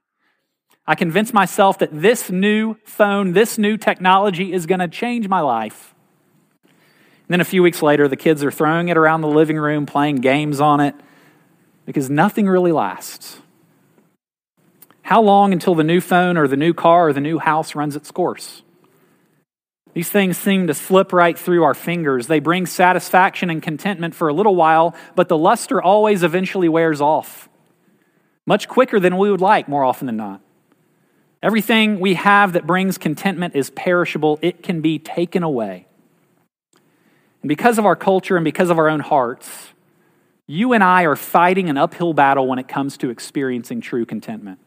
I 0.87 0.95
convince 0.95 1.33
myself 1.33 1.79
that 1.79 1.89
this 1.91 2.29
new 2.29 2.75
phone, 2.85 3.33
this 3.33 3.57
new 3.57 3.79
technology 3.79 4.53
is 4.53 4.67
going 4.67 4.81
to 4.81 4.89
change 4.89 5.29
my 5.29 5.41
life. 5.41 5.95
And 6.65 7.29
then 7.29 7.41
a 7.41 7.45
few 7.45 7.63
weeks 7.63 7.81
later, 7.81 8.09
the 8.09 8.17
kids 8.17 8.45
are 8.45 8.51
throwing 8.51 8.89
it 8.89 8.99
around 8.99 9.23
the 9.23 9.29
living 9.29 9.57
room, 9.57 9.87
playing 9.87 10.17
games 10.17 10.61
on 10.61 10.81
it, 10.81 10.95
because 11.87 12.11
nothing 12.11 12.49
really 12.49 12.73
lasts. 12.73 13.39
How 15.03 15.21
long 15.21 15.53
until 15.53 15.75
the 15.75 15.85
new 15.85 16.01
phone 16.01 16.37
or 16.37 16.47
the 16.47 16.57
new 16.57 16.73
car 16.73 17.09
or 17.09 17.13
the 17.13 17.21
new 17.21 17.39
house 17.39 17.75
runs 17.75 17.97
its 17.97 18.11
course? 18.11 18.63
These 19.95 20.09
things 20.09 20.39
seem 20.39 20.69
to 20.69 20.75
slip 20.75 21.13
right 21.13 21.39
through 21.39 21.65
our 21.65 21.75
fingers. 21.75 22.27
They 22.27 22.41
bring 22.41 22.65
satisfaction 22.65 23.51
and 23.51 23.63
contentment 23.63 24.15
for 24.15 24.29
a 24.29 24.33
little 24.33 24.55
while, 24.55 24.95
but 25.15 25.29
the 25.29 25.37
luster 25.37 25.83
always 25.83 26.23
eventually 26.23 26.69
wears 26.69 27.01
off. 27.01 27.49
Much 28.47 28.69
quicker 28.69 28.99
than 28.99 29.19
we 29.19 29.31
would 29.31 29.43
like, 29.43 29.69
more 29.69 29.85
often 29.85 30.07
than 30.07 30.17
not. 30.17 30.41
Everything 31.43 32.01
we 32.01 32.15
have 32.15 32.55
that 32.55 32.67
brings 32.67 32.97
contentment 32.97 33.55
is 33.55 33.71
perishable, 33.71 34.39
it 34.43 34.63
can 34.63 34.81
be 34.81 34.99
taken 34.99 35.43
away. 35.43 35.87
And 37.43 37.49
because 37.49 37.79
of 37.79 37.85
our 37.85 37.97
culture 37.97 38.37
and 38.37 38.45
because 38.45 38.71
of 38.71 38.79
our 38.79 38.89
own 38.89 39.01
hearts, 39.01 39.73
you 40.47 40.73
and 40.73 40.83
I 40.83 41.05
are 41.05 41.17
fighting 41.17 41.71
an 41.71 41.77
uphill 41.77 42.13
battle 42.13 42.47
when 42.47 42.59
it 42.59 42.69
comes 42.69 42.97
to 42.99 43.11
experiencing 43.11 43.81
true 43.81 44.05
contentment. 44.05 44.59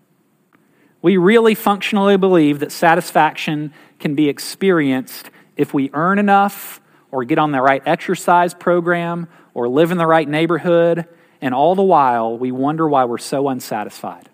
We 1.02 1.18
really 1.18 1.54
functionally 1.54 2.18
believe 2.18 2.60
that 2.60 2.72
satisfaction 2.72 3.74
can 4.00 4.16
be 4.16 4.30
experienced 4.30 5.30
if 5.56 5.74
we 5.74 5.92
earn 5.94 6.18
enough 6.18 6.82
or 7.12 7.24
get 7.24 7.38
on 7.38 7.52
the 7.52 7.62
right 7.62 7.84
exercise 7.86 8.54
program 8.54 9.28
or 9.54 9.70
live 9.70 9.92
in 9.92 9.98
the 9.98 10.08
right 10.08 10.28
neighborhood, 10.28 11.06
and 11.42 11.54
all 11.54 11.76
the 11.76 11.84
while 11.84 12.38
we 12.38 12.52
wonder 12.52 12.90
why 12.90 13.06
we're 13.06 13.18
so 13.18 13.48
unsatisfied, 13.48 14.30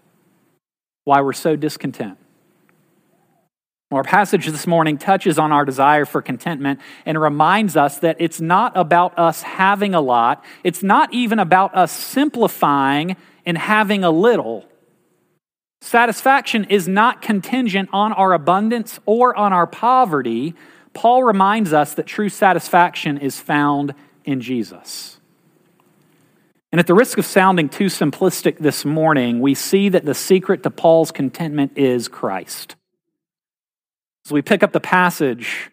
why 1.04 1.22
we're 1.22 1.34
so 1.34 1.56
discontent. 1.56 2.18
Our 3.92 4.04
passage 4.04 4.48
this 4.48 4.66
morning 4.66 4.98
touches 4.98 5.38
on 5.38 5.52
our 5.52 5.66
desire 5.66 6.06
for 6.06 6.22
contentment 6.22 6.80
and 7.06 7.20
reminds 7.20 7.76
us 7.76 8.00
that 8.00 8.16
it's 8.20 8.40
not 8.40 8.72
about 8.78 9.20
us 9.20 9.42
having 9.42 9.94
a 9.94 10.00
lot. 10.00 10.46
It's 10.64 10.82
not 10.82 11.14
even 11.14 11.40
about 11.40 11.76
us 11.76 11.92
simplifying 11.92 13.18
and 13.46 13.58
having 13.58 14.06
a 14.06 14.10
little. 14.10 14.64
Satisfaction 15.82 16.66
is 16.66 16.88
not 16.88 17.22
contingent 17.22 17.90
on 17.92 18.14
our 18.14 18.32
abundance 18.32 18.98
or 19.06 19.36
on 19.36 19.52
our 19.52 19.68
poverty. 19.68 20.56
Paul 20.94 21.24
reminds 21.24 21.74
us 21.74 21.94
that 21.96 22.06
true 22.06 22.30
satisfaction 22.30 23.18
is 23.18 23.42
found 23.42 23.94
in 24.24 24.40
Jesus. 24.40 25.20
And 26.72 26.80
at 26.80 26.88
the 26.88 26.94
risk 26.94 27.18
of 27.18 27.26
sounding 27.26 27.68
too 27.68 27.88
simplistic 27.88 28.58
this 28.58 28.86
morning, 28.86 29.42
we 29.42 29.54
see 29.54 29.90
that 29.90 30.06
the 30.06 30.14
secret 30.14 30.64
to 30.64 30.70
Paul's 30.70 31.12
contentment 31.12 31.74
is 31.76 32.08
Christ. 32.08 32.78
As 34.26 34.32
we 34.32 34.42
pick 34.42 34.64
up 34.64 34.72
the 34.72 34.80
passage, 34.80 35.72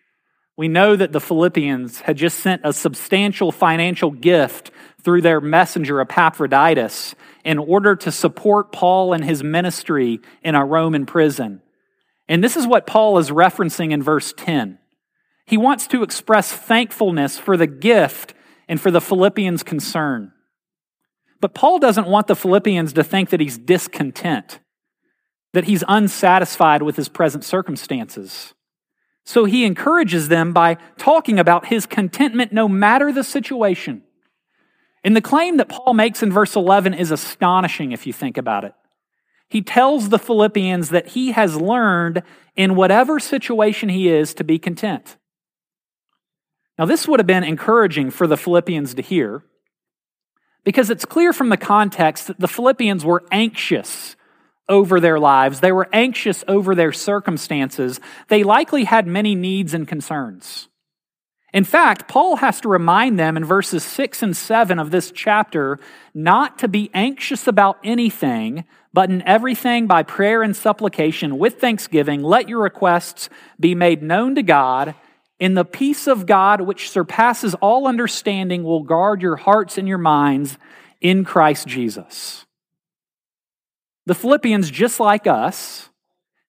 we 0.57 0.69
know 0.69 0.97
that 0.97 1.13
the 1.13 1.21
Philippians 1.21 2.01
had 2.01 2.17
just 2.17 2.41
sent 2.41 2.63
a 2.65 2.73
substantial 2.73 3.53
financial 3.53 4.11
gift 4.11 4.71
through 5.03 5.23
their 5.23 5.41
messenger 5.41 6.01
Epaphroditus 6.01 7.15
in 7.45 7.59
order 7.59 7.95
to 7.95 8.11
support 8.11 8.73
Paul 8.73 9.13
and 9.13 9.25
his 9.25 9.43
ministry 9.43 10.21
in 10.43 10.55
a 10.55 10.65
Roman 10.65 11.07
prison. 11.07 11.63
And 12.29 12.43
this 12.43 12.57
is 12.57 12.67
what 12.67 12.87
Paul 12.87 13.19
is 13.19 13.31
referencing 13.31 13.93
in 13.93 14.03
verse 14.03 14.35
10. 14.37 14.79
He 15.47 15.57
wants 15.57 15.87
to 15.89 16.03
express 16.03 16.53
thankfulness 16.53 17.39
for 17.39 17.57
the 17.57 17.67
gift 17.67 18.35
and 18.69 18.81
for 18.81 18.91
the 18.91 19.01
Philippians' 19.01 19.63
concern. 19.63 20.33
But 21.41 21.55
Paul 21.55 21.79
doesn't 21.79 22.07
want 22.07 22.27
the 22.27 22.37
Philippians 22.37 22.93
to 22.95 23.05
think 23.05 23.31
that 23.31 23.41
he's 23.41 23.57
discontent, 23.57 24.59
that 25.53 25.65
he's 25.65 25.85
unsatisfied 25.89 26.83
with 26.83 26.97
his 26.97 27.09
present 27.09 27.45
circumstances. 27.45 28.55
So 29.25 29.45
he 29.45 29.65
encourages 29.65 30.29
them 30.29 30.53
by 30.53 30.79
talking 30.97 31.39
about 31.39 31.67
his 31.67 31.87
contentment 31.87 32.53
no 32.53 32.69
matter 32.69 33.13
the 33.13 33.25
situation. 33.25 34.03
And 35.05 35.15
the 35.15 35.21
claim 35.21 35.59
that 35.59 35.69
Paul 35.69 35.95
makes 35.95 36.23
in 36.23 36.33
verse 36.33 36.57
11 36.57 36.95
is 36.95 37.11
astonishing 37.11 37.93
if 37.93 38.07
you 38.07 38.13
think 38.13 38.37
about 38.37 38.65
it. 38.65 38.75
He 39.49 39.63
tells 39.63 40.09
the 40.09 40.19
Philippians 40.19 40.91
that 40.91 41.09
he 41.09 41.33
has 41.33 41.57
learned 41.57 42.23
in 42.57 42.75
whatever 42.75 43.19
situation 43.19 43.89
he 43.89 44.09
is 44.09 44.35
to 44.35 44.45
be 44.45 44.59
content. 44.59 45.17
Now, 46.79 46.85
this 46.85 47.09
would 47.09 47.19
have 47.19 47.27
been 47.27 47.45
encouraging 47.45 48.11
for 48.11 48.27
the 48.27 48.37
Philippians 48.37 48.95
to 48.95 49.03
hear 49.03 49.43
because 50.65 50.91
it's 50.91 51.05
clear 51.05 51.33
from 51.33 51.49
the 51.49 51.57
context 51.57 52.27
that 52.27 52.39
the 52.39 52.49
Philippians 52.49 53.05
were 53.05 53.25
anxious 53.33 54.17
over 54.69 55.01
their 55.01 55.19
lives. 55.19 55.61
They 55.61 55.73
were 55.73 55.89
anxious 55.93 56.45
over 56.47 56.75
their 56.75 56.93
circumstances. 56.93 58.01
They 58.29 58.43
likely 58.45 58.85
had 58.85 59.07
many 59.07 59.35
needs 59.35 59.75
and 59.75 59.87
concerns. 59.87 60.69
In 61.53 61.65
fact, 61.65 62.09
Paul 62.09 62.37
has 62.37 62.61
to 62.61 62.69
remind 62.69 63.19
them 63.19 63.37
in 63.37 63.45
verses 63.45 63.83
6 63.83 64.23
and 64.23 64.37
7 64.37 64.79
of 64.79 64.91
this 64.91 65.11
chapter 65.11 65.79
not 66.13 66.59
to 66.59 66.69
be 66.69 66.91
anxious 66.93 67.47
about 67.47 67.79
anything, 67.83 68.65
but 68.93 69.11
in 69.11 69.23
everything 69.23 69.87
by 69.87 70.03
prayer 70.03 70.43
and 70.43 70.55
supplication 70.55 71.39
with 71.39 71.59
thanksgiving, 71.59 72.23
let 72.23 72.49
your 72.49 72.61
requests 72.61 73.31
be 73.59 73.75
made 73.75 74.03
known 74.03 74.35
to 74.35 74.43
God. 74.43 74.95
In 75.41 75.55
the 75.55 75.65
peace 75.65 76.07
of 76.07 76.27
God, 76.27 76.61
which 76.61 76.91
surpasses 76.91 77.55
all 77.55 77.87
understanding, 77.87 78.63
will 78.63 78.83
guard 78.83 79.23
your 79.23 79.37
hearts 79.37 79.79
and 79.79 79.89
your 79.89 79.99
minds 79.99 80.59
in 81.01 81.25
Christ 81.25 81.67
Jesus. 81.67 82.45
The 84.09 84.15
Philippians, 84.15 84.71
just 84.71 85.01
like 85.01 85.27
us, 85.27 85.91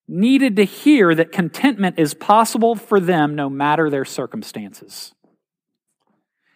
needed 0.08 0.56
to 0.56 0.64
hear 0.64 1.14
that 1.14 1.30
contentment 1.30 1.98
is 1.98 2.14
possible 2.14 2.74
for 2.74 2.98
them 2.98 3.34
no 3.34 3.50
matter 3.50 3.90
their 3.90 4.06
circumstances. 4.06 5.14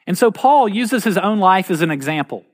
And 0.06 0.16
so 0.16 0.30
Paul 0.30 0.66
uses 0.66 1.04
his 1.04 1.18
own 1.18 1.40
life 1.40 1.70
as 1.70 1.82
an 1.82 1.90
example. 1.90 2.46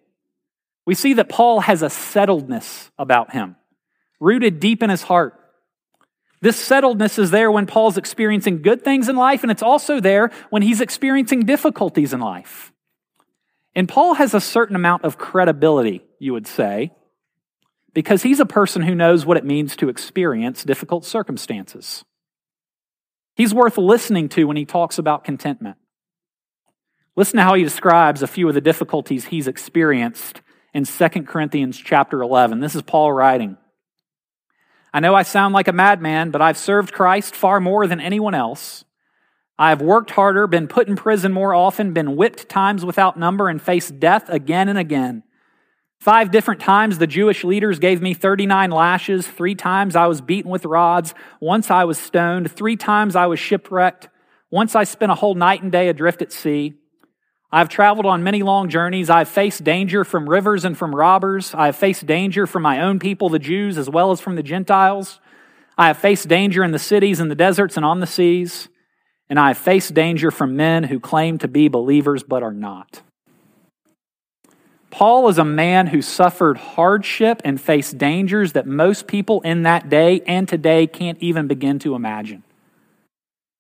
We 0.85 0.97
see 0.97 1.15
that 1.15 1.29
Paul 1.29 1.61
has 1.61 1.83
a 1.83 1.87
settledness 1.87 2.91
about 2.99 3.33
him, 3.33 3.55
rooted 4.19 4.59
deep 4.59 4.83
in 4.83 4.91
his 4.91 5.05
heart. 5.05 5.39
This 6.41 6.61
settledness 6.61 7.21
is 7.21 7.31
there 7.31 7.53
when 7.53 7.67
Paul's 7.67 7.99
experiencing 7.99 8.63
good 8.63 8.83
things 8.83 9.09
in 9.09 9.15
life, 9.15 9.45
and 9.45 9.53
it's 9.53 9.63
also 9.63 10.01
there 10.01 10.33
when 10.51 10.63
he's 10.63 10.81
experiencing 10.81 11.43
difficulties 11.47 12.13
in 12.13 12.19
life. 12.19 12.73
And 13.77 13.89
Paul 13.89 14.15
has 14.15 14.35
a 14.35 14.41
certain 14.41 14.75
amount 14.75 15.05
of 15.05 15.19
credibility, 15.19 16.03
you 16.19 16.33
would 16.33 16.49
say, 16.49 16.91
because 17.93 18.23
he's 18.23 18.41
a 18.41 18.47
person 18.47 18.83
who 18.83 18.95
knows 18.95 19.27
what 19.27 19.37
it 19.37 19.45
means 19.45 19.77
to 19.77 19.89
experience 19.89 20.65
difficult 20.65 21.05
circumstances. 21.05 22.05
He's 23.35 23.55
worth 23.55 23.79
listening 23.79 24.29
to 24.31 24.45
when 24.45 24.57
he 24.57 24.65
talks 24.65 24.99
about 24.99 25.25
contentment. 25.25 25.77
Listen 27.17 27.39
to 27.39 27.43
how 27.43 27.55
he 27.55 27.65
describes 27.65 28.23
a 28.23 28.27
few 28.27 28.49
of 28.49 28.55
the 28.55 28.61
difficulties 28.61 29.27
he's 29.27 29.49
experienced 29.49 30.41
in 30.73 30.85
2 30.85 31.09
Corinthians 31.25 31.77
chapter 31.79 32.23
11. 32.23 32.61
This 32.61 32.75
is 32.75 32.83
Paul 32.83 33.13
writing. 33.13 33.57
I 34.93 35.01
know 35.01 35.15
I 35.15 35.23
sound 35.23 35.55
like 35.55 35.69
a 35.69 35.73
madman, 35.73 36.31
but 36.31 36.43
I've 36.43 36.59
served 36.59 36.93
Christ 36.93 37.35
far 37.35 37.61
more 37.61 37.87
than 37.87 38.01
anyone 38.01 38.35
else. 38.35 38.85
I 39.59 39.69
have 39.69 39.83
worked 39.83 40.13
harder, 40.13 40.47
been 40.47 40.69
put 40.69 40.89
in 40.89 40.97
prison 40.97 41.33
more 41.33 41.55
often, 41.55 41.93
been 41.93 42.17
whipped 42.17 42.49
times 42.49 42.85
without 42.85 43.19
number, 43.19 43.49
and 43.49 43.61
faced 43.61 44.01
death 44.01 44.29
again 44.29 44.69
and 44.69 44.79
again. 44.79 45.23
Five 46.01 46.31
different 46.31 46.63
times 46.63 46.97
the 46.97 47.07
Jewish 47.07 47.45
leaders 47.45 47.79
gave 47.79 48.01
me 48.01 48.15
39 48.15 48.71
lashes. 48.71 49.27
Three 49.27 49.55
times 49.55 49.95
I 49.95 50.07
was 50.07 50.23
beaten 50.23 50.51
with 50.51 50.65
rods. 50.65 51.15
Once 51.41 51.71
I 51.71 51.85
was 51.85 51.99
stoned. 51.99 52.51
Three 52.51 52.77
times 52.77 53.15
I 53.15 53.27
was 53.27 53.39
shipwrecked. 53.39 54.09
Once 54.51 54.75
I 54.75 54.85
spent 54.85 55.13
a 55.13 55.17
whole 55.17 55.35
night 55.35 55.63
and 55.63 55.71
day 55.71 55.89
adrift 55.89 56.23
at 56.23 56.33
sea. 56.33 56.73
I've 57.53 57.69
traveled 57.69 58.07
on 58.07 58.23
many 58.23 58.43
long 58.43 58.71
journeys. 58.71 59.11
I've 59.11 59.29
faced 59.29 59.63
danger 59.63 60.03
from 60.05 60.27
rivers 60.27 60.65
and 60.65 60.79
from 60.79 60.95
robbers. 60.95 61.53
I 61.55 61.67
have 61.67 61.77
faced 61.77 62.07
danger 62.07 62.47
from 62.47 62.63
my 62.63 62.81
own 62.81 62.99
people, 62.99 63.29
the 63.29 63.39
Jews, 63.39 63.77
as 63.77 63.91
well 63.91 64.11
as 64.11 64.21
from 64.21 64.37
the 64.37 64.43
Gentiles. 64.43 65.21
I 65.77 65.89
have 65.89 65.99
faced 65.99 66.29
danger 66.29 66.65
in 66.65 66.71
the 66.71 66.79
cities 66.79 67.21
and 67.21 67.31
the 67.31 67.35
deserts 67.35 67.77
and 67.77 67.85
on 67.85 68.01
the 68.01 68.07
seas. 68.07 68.69
And 69.29 69.39
I 69.39 69.49
have 69.49 69.59
faced 69.59 69.93
danger 69.93 70.31
from 70.31 70.57
men 70.57 70.85
who 70.85 70.99
claim 70.99 71.37
to 71.39 71.49
be 71.49 71.69
believers 71.69 72.23
but 72.23 72.43
are 72.43 72.55
not. 72.55 73.03
Paul 74.91 75.29
is 75.29 75.39
a 75.39 75.45
man 75.45 75.87
who 75.87 76.03
suffered 76.03 76.57
hardship 76.57 77.41
and 77.45 77.61
faced 77.61 77.97
dangers 77.97 78.53
that 78.53 78.67
most 78.67 79.07
people 79.07 79.41
in 79.43 79.63
that 79.63 79.89
day 79.89 80.21
and 80.27 80.49
today 80.49 80.87
can't 80.87 81.19
even 81.21 81.47
begin 81.47 81.79
to 81.81 81.95
imagine. 81.95 82.43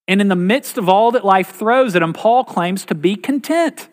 And 0.08 0.20
in 0.20 0.28
the 0.28 0.36
midst 0.36 0.76
of 0.76 0.88
all 0.88 1.12
that 1.12 1.24
life 1.24 1.54
throws 1.54 1.94
at 1.94 2.02
him, 2.02 2.12
Paul 2.12 2.42
claims 2.44 2.84
to 2.86 2.96
be 2.96 3.14
content. 3.14 3.88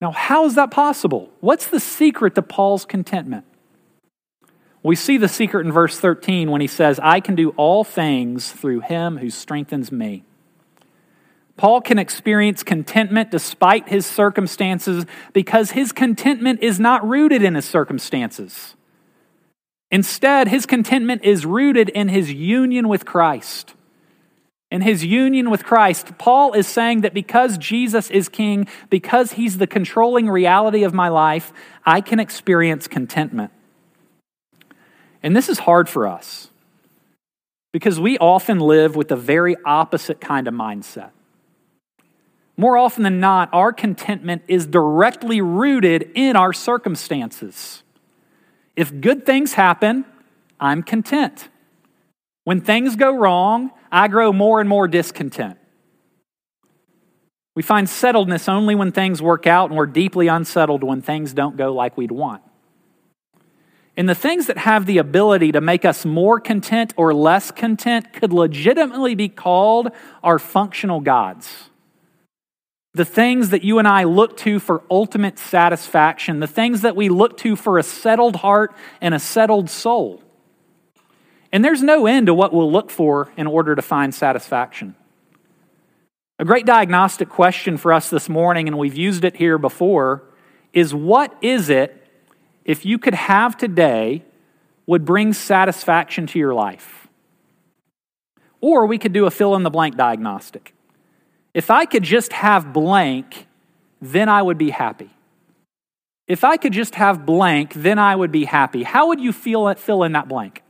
Now, 0.00 0.12
how 0.12 0.46
is 0.46 0.54
that 0.54 0.70
possible? 0.70 1.30
What's 1.40 1.66
the 1.66 1.80
secret 1.80 2.36
to 2.36 2.42
Paul's 2.42 2.84
contentment? 2.84 3.44
We 4.82 4.96
see 4.96 5.16
the 5.16 5.28
secret 5.28 5.64
in 5.66 5.72
verse 5.72 5.98
13 5.98 6.50
when 6.50 6.60
he 6.60 6.66
says, 6.66 6.98
I 7.00 7.20
can 7.20 7.34
do 7.34 7.50
all 7.50 7.84
things 7.84 8.50
through 8.50 8.80
him 8.80 9.18
who 9.18 9.30
strengthens 9.30 9.92
me. 9.92 10.24
Paul 11.56 11.80
can 11.80 11.98
experience 11.98 12.62
contentment 12.62 13.30
despite 13.30 13.88
his 13.88 14.06
circumstances 14.06 15.04
because 15.32 15.72
his 15.72 15.92
contentment 15.92 16.62
is 16.62 16.80
not 16.80 17.06
rooted 17.06 17.42
in 17.42 17.54
his 17.54 17.64
circumstances. 17.64 18.74
Instead, 19.90 20.48
his 20.48 20.64
contentment 20.64 21.22
is 21.22 21.44
rooted 21.44 21.90
in 21.90 22.08
his 22.08 22.32
union 22.32 22.88
with 22.88 23.04
Christ. 23.04 23.74
In 24.70 24.80
his 24.80 25.04
union 25.04 25.50
with 25.50 25.64
Christ, 25.64 26.16
Paul 26.16 26.54
is 26.54 26.66
saying 26.66 27.02
that 27.02 27.12
because 27.12 27.58
Jesus 27.58 28.10
is 28.10 28.30
king, 28.30 28.66
because 28.88 29.32
he's 29.32 29.58
the 29.58 29.66
controlling 29.66 30.30
reality 30.30 30.82
of 30.82 30.94
my 30.94 31.10
life, 31.10 31.52
I 31.84 32.00
can 32.00 32.18
experience 32.18 32.88
contentment. 32.88 33.52
And 35.22 35.36
this 35.36 35.50
is 35.50 35.58
hard 35.58 35.90
for 35.90 36.06
us 36.06 36.48
because 37.70 38.00
we 38.00 38.16
often 38.16 38.60
live 38.60 38.96
with 38.96 39.08
the 39.08 39.16
very 39.16 39.56
opposite 39.66 40.22
kind 40.22 40.48
of 40.48 40.54
mindset. 40.54 41.10
More 42.56 42.76
often 42.76 43.02
than 43.02 43.18
not, 43.18 43.48
our 43.52 43.72
contentment 43.72 44.42
is 44.46 44.66
directly 44.66 45.40
rooted 45.40 46.10
in 46.14 46.36
our 46.36 46.52
circumstances. 46.52 47.82
If 48.76 49.00
good 49.00 49.24
things 49.24 49.54
happen, 49.54 50.04
I'm 50.60 50.82
content. 50.82 51.48
When 52.44 52.60
things 52.60 52.96
go 52.96 53.16
wrong, 53.16 53.70
I 53.90 54.08
grow 54.08 54.32
more 54.32 54.60
and 54.60 54.68
more 54.68 54.88
discontent. 54.88 55.58
We 57.54 57.62
find 57.62 57.86
settledness 57.86 58.48
only 58.48 58.74
when 58.74 58.92
things 58.92 59.20
work 59.20 59.46
out, 59.46 59.70
and 59.70 59.76
we're 59.76 59.86
deeply 59.86 60.28
unsettled 60.28 60.82
when 60.82 61.02
things 61.02 61.34
don't 61.34 61.56
go 61.56 61.72
like 61.72 61.96
we'd 61.96 62.10
want. 62.10 62.42
And 63.94 64.08
the 64.08 64.14
things 64.14 64.46
that 64.46 64.56
have 64.56 64.86
the 64.86 64.96
ability 64.96 65.52
to 65.52 65.60
make 65.60 65.84
us 65.84 66.06
more 66.06 66.40
content 66.40 66.94
or 66.96 67.12
less 67.12 67.50
content 67.50 68.14
could 68.14 68.32
legitimately 68.32 69.14
be 69.14 69.28
called 69.28 69.90
our 70.22 70.38
functional 70.38 71.00
gods. 71.00 71.68
The 72.94 73.04
things 73.06 73.50
that 73.50 73.64
you 73.64 73.78
and 73.78 73.88
I 73.88 74.04
look 74.04 74.36
to 74.38 74.58
for 74.58 74.82
ultimate 74.90 75.38
satisfaction, 75.38 76.40
the 76.40 76.46
things 76.46 76.82
that 76.82 76.94
we 76.94 77.08
look 77.08 77.38
to 77.38 77.56
for 77.56 77.78
a 77.78 77.82
settled 77.82 78.36
heart 78.36 78.74
and 79.00 79.14
a 79.14 79.18
settled 79.18 79.70
soul. 79.70 80.22
And 81.50 81.64
there's 81.64 81.82
no 81.82 82.06
end 82.06 82.26
to 82.26 82.34
what 82.34 82.52
we'll 82.52 82.70
look 82.70 82.90
for 82.90 83.30
in 83.36 83.46
order 83.46 83.74
to 83.74 83.82
find 83.82 84.14
satisfaction. 84.14 84.94
A 86.38 86.44
great 86.44 86.66
diagnostic 86.66 87.28
question 87.28 87.76
for 87.76 87.92
us 87.92 88.10
this 88.10 88.28
morning, 88.28 88.68
and 88.68 88.76
we've 88.76 88.96
used 88.96 89.24
it 89.24 89.36
here 89.36 89.58
before, 89.58 90.24
is 90.72 90.94
what 90.94 91.34
is 91.40 91.68
it 91.68 92.06
if 92.64 92.84
you 92.84 92.98
could 92.98 93.14
have 93.14 93.56
today 93.56 94.22
would 94.86 95.04
bring 95.04 95.32
satisfaction 95.32 96.26
to 96.26 96.38
your 96.38 96.54
life? 96.54 97.08
Or 98.60 98.86
we 98.86 98.98
could 98.98 99.12
do 99.12 99.26
a 99.26 99.30
fill 99.30 99.54
in 99.54 99.62
the 99.62 99.70
blank 99.70 99.96
diagnostic. 99.96 100.74
If 101.54 101.70
I 101.70 101.84
could 101.84 102.02
just 102.02 102.32
have 102.32 102.72
blank, 102.72 103.46
then 104.00 104.28
I 104.28 104.42
would 104.42 104.58
be 104.58 104.70
happy. 104.70 105.10
If 106.26 106.44
I 106.44 106.56
could 106.56 106.72
just 106.72 106.94
have 106.94 107.26
blank, 107.26 107.74
then 107.74 107.98
I 107.98 108.16
would 108.16 108.32
be 108.32 108.44
happy. 108.44 108.84
How 108.84 109.08
would 109.08 109.20
you 109.20 109.32
feel 109.32 109.72
fill 109.74 110.02
in 110.02 110.12
that 110.12 110.28
blank? 110.28 110.62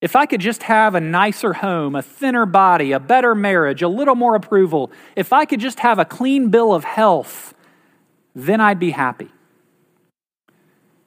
If 0.00 0.14
I 0.14 0.26
could 0.26 0.40
just 0.40 0.62
have 0.64 0.94
a 0.94 1.00
nicer 1.00 1.54
home, 1.54 1.94
a 1.94 2.02
thinner 2.02 2.46
body, 2.46 2.92
a 2.92 3.00
better 3.00 3.34
marriage, 3.34 3.82
a 3.82 3.88
little 3.88 4.14
more 4.14 4.34
approval, 4.34 4.90
if 5.14 5.32
I 5.32 5.46
could 5.46 5.60
just 5.60 5.80
have 5.80 5.98
a 5.98 6.04
clean 6.04 6.50
bill 6.50 6.74
of 6.74 6.84
health, 6.84 7.54
then 8.34 8.60
I'd 8.60 8.78
be 8.78 8.90
happy. 8.90 9.30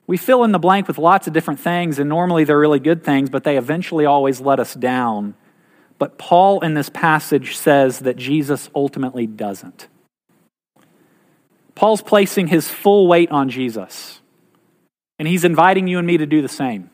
We 0.07 0.17
fill 0.17 0.43
in 0.43 0.51
the 0.51 0.59
blank 0.59 0.87
with 0.87 0.97
lots 0.97 1.27
of 1.27 1.33
different 1.33 1.59
things, 1.59 1.99
and 1.99 2.09
normally 2.09 2.43
they're 2.43 2.59
really 2.59 2.79
good 2.79 3.03
things, 3.03 3.29
but 3.29 3.43
they 3.43 3.57
eventually 3.57 4.05
always 4.05 4.41
let 4.41 4.59
us 4.59 4.73
down. 4.73 5.35
But 5.99 6.17
Paul 6.17 6.61
in 6.61 6.73
this 6.73 6.89
passage 6.89 7.57
says 7.57 7.99
that 7.99 8.17
Jesus 8.17 8.69
ultimately 8.73 9.27
doesn't. 9.27 9.87
Paul's 11.75 12.01
placing 12.01 12.47
his 12.47 12.67
full 12.67 13.07
weight 13.07 13.29
on 13.31 13.49
Jesus, 13.49 14.19
and 15.19 15.27
he's 15.27 15.45
inviting 15.45 15.87
you 15.87 15.97
and 15.97 16.07
me 16.07 16.17
to 16.17 16.25
do 16.25 16.41
the 16.41 16.49
same. 16.49 16.89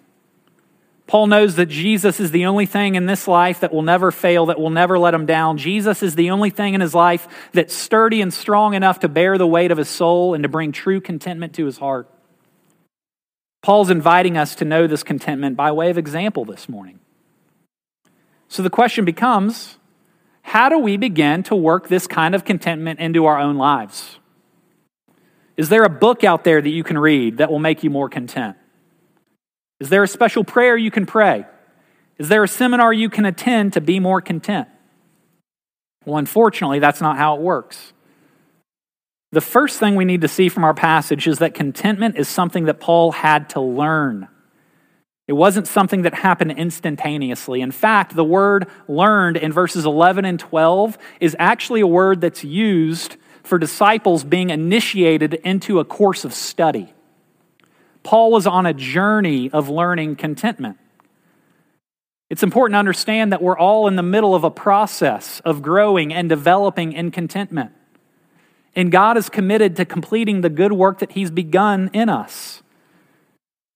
Paul 1.08 1.28
knows 1.28 1.56
that 1.56 1.68
Jesus 1.68 2.20
is 2.20 2.32
the 2.32 2.48
only 2.48 2.66
thing 2.66 2.96
in 2.96 3.06
this 3.06 3.28
life 3.28 3.60
that 3.60 3.72
will 3.72 3.84
never 3.84 4.12
fail, 4.12 4.48
that 4.48 4.60
will 4.60 4.72
never 4.72 4.98
let 4.98 5.14
him 5.14 5.28
down. 5.28 5.60
Jesus 5.60 6.02
is 6.02 6.16
the 6.16 6.32
only 6.32 6.50
thing 6.50 6.74
in 6.74 6.82
his 6.82 6.96
life 6.96 7.28
that's 7.54 7.76
sturdy 7.76 8.22
and 8.22 8.34
strong 8.34 8.74
enough 8.74 9.00
to 9.02 9.08
bear 9.08 9.38
the 9.38 9.46
weight 9.46 9.70
of 9.70 9.78
his 9.78 9.90
soul 9.90 10.34
and 10.34 10.42
to 10.42 10.50
bring 10.50 10.72
true 10.72 11.00
contentment 11.00 11.54
to 11.56 11.66
his 11.66 11.78
heart. 11.78 12.10
Paul's 13.62 13.92
inviting 13.92 14.36
us 14.36 14.56
to 14.56 14.66
know 14.66 14.88
this 14.88 15.04
contentment 15.04 15.56
by 15.56 15.72
way 15.72 15.92
of 15.92 15.98
example 16.00 16.44
this 16.44 16.68
morning. 16.68 17.00
So 18.56 18.64
the 18.64 18.70
question 18.70 19.04
becomes 19.04 19.76
how 20.42 20.70
do 20.70 20.80
we 20.80 20.96
begin 20.96 21.44
to 21.44 21.56
work 21.58 21.90
this 21.90 22.08
kind 22.08 22.34
of 22.34 22.46
contentment 22.46 23.02
into 23.02 23.26
our 23.26 23.38
own 23.38 23.58
lives? 23.58 24.18
Is 25.58 25.68
there 25.68 25.84
a 25.84 25.90
book 25.90 26.24
out 26.24 26.46
there 26.46 26.62
that 26.62 26.70
you 26.70 26.82
can 26.82 26.98
read 26.98 27.40
that 27.40 27.52
will 27.52 27.60
make 27.60 27.84
you 27.84 27.90
more 27.90 28.08
content? 28.08 28.56
Is 29.82 29.90
there 29.90 30.04
a 30.04 30.08
special 30.08 30.46
prayer 30.46 30.78
you 30.78 30.90
can 30.90 31.06
pray? 31.06 31.46
Is 32.18 32.30
there 32.30 32.46
a 32.46 32.48
seminar 32.48 32.94
you 32.94 33.10
can 33.10 33.26
attend 33.26 33.74
to 33.74 33.82
be 33.82 34.00
more 34.00 34.22
content? 34.22 34.70
Well, 36.06 36.16
unfortunately, 36.16 36.80
that's 36.80 37.02
not 37.02 37.18
how 37.18 37.36
it 37.36 37.42
works. 37.42 37.92
The 39.34 39.42
first 39.42 39.82
thing 39.82 39.98
we 39.98 40.06
need 40.06 40.22
to 40.22 40.30
see 40.30 40.48
from 40.48 40.64
our 40.64 40.74
passage 40.74 41.28
is 41.28 41.40
that 41.40 41.56
contentment 41.56 42.16
is 42.18 42.30
something 42.30 42.64
that 42.66 42.80
Paul 42.80 43.12
had 43.12 43.50
to 43.50 43.60
learn. 43.60 44.30
It 45.28 45.34
wasn't 45.34 45.68
something 45.68 46.04
that 46.04 46.14
happened 46.14 46.52
instantaneously. 46.52 47.62
In 47.62 47.72
fact, 47.72 48.16
the 48.16 48.24
word 48.24 48.68
learned 48.88 49.38
in 49.38 49.52
verses 49.52 49.86
11 49.86 50.24
and 50.24 50.40
12 50.40 50.98
is 51.20 51.36
actually 51.40 51.82
a 51.82 51.88
word 51.88 52.22
that's 52.22 52.44
used 52.44 53.18
for 53.44 53.58
disciples 53.58 54.24
being 54.24 54.52
initiated 54.52 55.34
into 55.36 55.80
a 55.80 55.86
course 55.86 56.26
of 56.26 56.34
study. 56.34 56.94
Paul 58.04 58.32
was 58.32 58.46
on 58.46 58.68
a 58.68 58.74
journey 58.74 59.50
of 59.50 59.68
learning 59.68 60.18
contentment. 60.18 60.78
It's 62.30 62.44
important 62.44 62.76
to 62.76 62.80
understand 62.80 63.32
that 63.32 63.42
we're 63.42 63.58
all 63.58 63.88
in 63.88 63.96
the 63.96 64.04
middle 64.04 64.36
of 64.36 64.44
a 64.44 64.52
process 64.52 65.40
of 65.42 65.62
growing 65.62 66.14
and 66.14 66.30
developing 66.30 66.94
in 66.94 67.10
contentment. 67.12 67.72
And 68.76 68.92
God 68.92 69.18
is 69.18 69.30
committed 69.30 69.76
to 69.78 69.86
completing 69.86 70.42
the 70.42 70.50
good 70.50 70.74
work 70.74 71.00
that 71.00 71.14
He's 71.14 71.32
begun 71.32 71.90
in 71.94 72.10
us. 72.10 72.62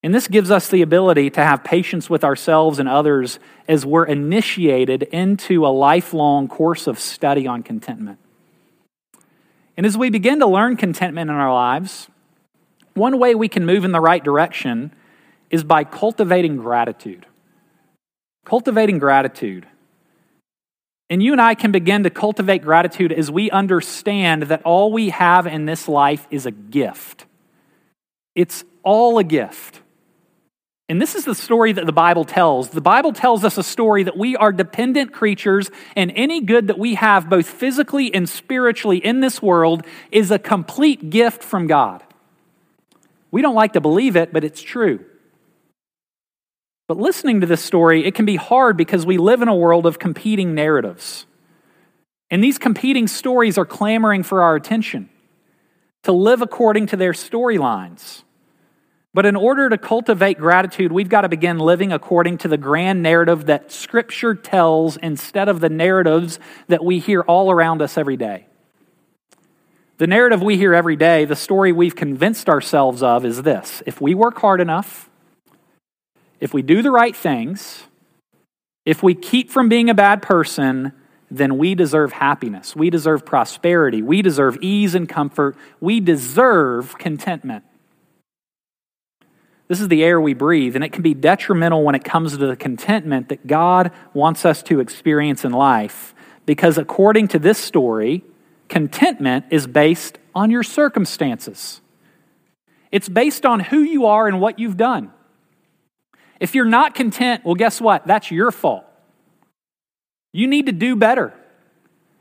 And 0.01 0.13
this 0.13 0.27
gives 0.27 0.49
us 0.49 0.69
the 0.69 0.81
ability 0.81 1.29
to 1.31 1.43
have 1.43 1.63
patience 1.63 2.09
with 2.09 2.23
ourselves 2.23 2.79
and 2.79 2.87
others 2.87 3.39
as 3.67 3.85
we're 3.85 4.05
initiated 4.05 5.03
into 5.03 5.65
a 5.65 5.67
lifelong 5.67 6.47
course 6.47 6.87
of 6.87 6.99
study 6.99 7.45
on 7.47 7.63
contentment. 7.63 8.17
And 9.75 9.85
as 9.85 9.97
we 9.97 10.09
begin 10.09 10.39
to 10.39 10.47
learn 10.47 10.77
contentment 10.77 11.29
in 11.29 11.35
our 11.35 11.53
lives, 11.53 12.07
one 12.93 13.19
way 13.19 13.35
we 13.35 13.49
can 13.49 13.65
move 13.65 13.83
in 13.83 13.91
the 13.91 13.99
right 13.99 14.23
direction 14.23 14.93
is 15.49 15.63
by 15.63 15.83
cultivating 15.83 16.57
gratitude. 16.57 17.25
Cultivating 18.45 18.99
gratitude. 18.99 19.67
And 21.09 21.23
you 21.23 21.31
and 21.31 21.41
I 21.41 21.55
can 21.55 21.71
begin 21.71 22.03
to 22.03 22.09
cultivate 22.09 22.61
gratitude 22.61 23.11
as 23.11 23.31
we 23.31 23.49
understand 23.51 24.43
that 24.43 24.61
all 24.63 24.91
we 24.91 25.09
have 25.09 25.47
in 25.47 25.65
this 25.65 25.87
life 25.87 26.27
is 26.29 26.45
a 26.45 26.51
gift. 26.51 27.25
It's 28.35 28.63
all 28.83 29.17
a 29.17 29.23
gift. 29.23 29.81
And 30.89 30.99
this 30.99 31.13
is 31.13 31.23
the 31.23 31.35
story 31.35 31.71
that 31.71 31.85
the 31.85 31.91
Bible 31.91 32.25
tells. 32.25 32.69
The 32.69 32.81
Bible 32.81 33.13
tells 33.13 33.43
us 33.43 33.59
a 33.59 33.63
story 33.63 34.03
that 34.03 34.17
we 34.17 34.35
are 34.35 34.51
dependent 34.51 35.13
creatures, 35.13 35.69
and 35.95 36.11
any 36.15 36.41
good 36.41 36.67
that 36.67 36.79
we 36.79 36.95
have, 36.95 37.29
both 37.29 37.47
physically 37.47 38.11
and 38.11 38.27
spiritually, 38.27 38.97
in 38.97 39.19
this 39.19 39.39
world 39.39 39.85
is 40.11 40.31
a 40.31 40.39
complete 40.39 41.11
gift 41.11 41.43
from 41.43 41.67
God. 41.67 42.03
We 43.29 43.43
don't 43.43 43.53
like 43.53 43.73
to 43.73 43.81
believe 43.81 44.15
it, 44.15 44.33
but 44.33 44.43
it's 44.43 44.63
true. 44.63 45.05
But 46.87 46.97
listening 46.97 47.41
to 47.41 47.45
this 47.45 47.63
story, 47.63 48.03
it 48.03 48.15
can 48.15 48.25
be 48.25 48.37
hard 48.37 48.75
because 48.75 49.05
we 49.05 49.19
live 49.19 49.43
in 49.43 49.47
a 49.47 49.55
world 49.55 49.85
of 49.85 49.99
competing 49.99 50.55
narratives. 50.55 51.27
And 52.31 52.43
these 52.43 52.57
competing 52.57 53.07
stories 53.07 53.59
are 53.59 53.65
clamoring 53.65 54.23
for 54.23 54.41
our 54.41 54.55
attention 54.55 55.09
to 56.01 56.11
live 56.11 56.41
according 56.41 56.87
to 56.87 56.97
their 56.97 57.11
storylines. 57.11 58.23
But 59.13 59.25
in 59.25 59.35
order 59.35 59.69
to 59.69 59.77
cultivate 59.77 60.37
gratitude, 60.37 60.91
we've 60.91 61.09
got 61.09 61.21
to 61.21 61.29
begin 61.29 61.57
living 61.57 61.91
according 61.91 62.37
to 62.39 62.47
the 62.47 62.57
grand 62.57 63.01
narrative 63.01 63.47
that 63.47 63.71
Scripture 63.71 64.35
tells 64.35 64.97
instead 64.97 65.49
of 65.49 65.61
the 65.61 65.69
narratives 65.69 66.39
that 66.67 66.83
we 66.83 66.99
hear 66.99 67.21
all 67.21 67.51
around 67.51 67.81
us 67.81 67.97
every 67.97 68.17
day. 68.17 68.45
The 69.97 70.07
narrative 70.07 70.41
we 70.41 70.57
hear 70.57 70.73
every 70.73 70.95
day, 70.95 71.25
the 71.25 71.35
story 71.35 71.71
we've 71.71 71.95
convinced 71.95 72.47
ourselves 72.49 73.01
of, 73.01 73.25
is 73.25 73.41
this 73.41 73.81
if 73.85 73.99
we 73.99 74.13
work 74.13 74.37
hard 74.39 74.61
enough, 74.61 75.09
if 76.39 76.53
we 76.53 76.61
do 76.61 76.81
the 76.81 76.91
right 76.91 77.15
things, 77.15 77.83
if 78.85 79.03
we 79.03 79.15
keep 79.15 79.49
from 79.49 79.69
being 79.69 79.89
a 79.89 79.93
bad 79.93 80.21
person, 80.21 80.93
then 81.29 81.57
we 81.57 81.75
deserve 81.75 82.13
happiness. 82.13 82.75
We 82.75 82.89
deserve 82.89 83.25
prosperity. 83.25 84.01
We 84.01 84.21
deserve 84.21 84.57
ease 84.61 84.95
and 84.95 85.09
comfort. 85.09 85.57
We 85.79 85.99
deserve 85.99 86.97
contentment. 86.97 87.65
This 89.69 89.79
is 89.79 89.87
the 89.87 90.03
air 90.03 90.19
we 90.19 90.33
breathe, 90.33 90.75
and 90.75 90.83
it 90.83 90.91
can 90.91 91.03
be 91.03 91.13
detrimental 91.13 91.83
when 91.83 91.95
it 91.95 92.03
comes 92.03 92.31
to 92.31 92.37
the 92.37 92.57
contentment 92.57 93.29
that 93.29 93.47
God 93.47 93.91
wants 94.13 94.43
us 94.43 94.61
to 94.63 94.81
experience 94.81 95.45
in 95.45 95.53
life. 95.53 96.13
Because 96.45 96.77
according 96.77 97.29
to 97.29 97.39
this 97.39 97.57
story, 97.57 98.23
Contentment 98.69 99.45
is 99.49 99.67
based 99.67 100.19
on 100.33 100.51
your 100.51 100.63
circumstances. 100.63 101.81
It's 102.91 103.09
based 103.09 103.45
on 103.45 103.59
who 103.59 103.79
you 103.79 104.05
are 104.05 104.27
and 104.27 104.39
what 104.39 104.59
you've 104.59 104.77
done. 104.77 105.11
If 106.39 106.55
you're 106.55 106.65
not 106.65 106.95
content, 106.95 107.43
well, 107.43 107.55
guess 107.55 107.81
what? 107.81 108.07
That's 108.07 108.31
your 108.31 108.51
fault. 108.51 108.85
You 110.31 110.47
need 110.47 110.67
to 110.67 110.71
do 110.71 110.95
better. 110.95 111.33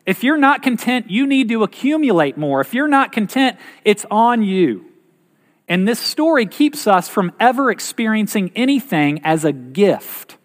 If 0.06 0.24
you're 0.24 0.38
not 0.38 0.62
content, 0.62 1.10
you 1.10 1.26
need 1.26 1.50
to 1.50 1.62
accumulate 1.62 2.38
more. 2.38 2.62
If 2.62 2.72
you're 2.72 2.88
not 2.88 3.12
content, 3.12 3.58
it's 3.84 4.06
on 4.10 4.42
you. 4.42 4.86
And 5.68 5.86
this 5.86 6.00
story 6.00 6.46
keeps 6.46 6.86
us 6.86 7.08
from 7.08 7.32
ever 7.38 7.70
experiencing 7.70 8.50
anything 8.56 9.20
as 9.22 9.44
a 9.44 9.52
gift. 9.52 10.38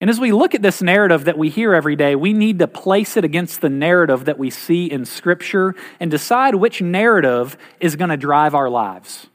And 0.00 0.08
as 0.08 0.20
we 0.20 0.32
look 0.32 0.54
at 0.54 0.62
this 0.62 0.80
narrative 0.80 1.24
that 1.24 1.36
we 1.36 1.50
hear 1.50 1.74
every 1.74 1.96
day, 1.96 2.14
we 2.14 2.32
need 2.32 2.58
to 2.58 2.68
place 2.68 3.16
it 3.16 3.24
against 3.24 3.60
the 3.60 3.68
narrative 3.68 4.26
that 4.26 4.38
we 4.38 4.50
see 4.50 4.86
in 4.86 5.04
Scripture 5.04 5.74
and 5.98 6.10
decide 6.10 6.54
which 6.54 6.80
narrative 6.80 7.56
is 7.80 7.96
going 7.96 8.10
to 8.10 8.16
drive 8.16 8.54
our 8.54 8.70
lives. 8.70 9.26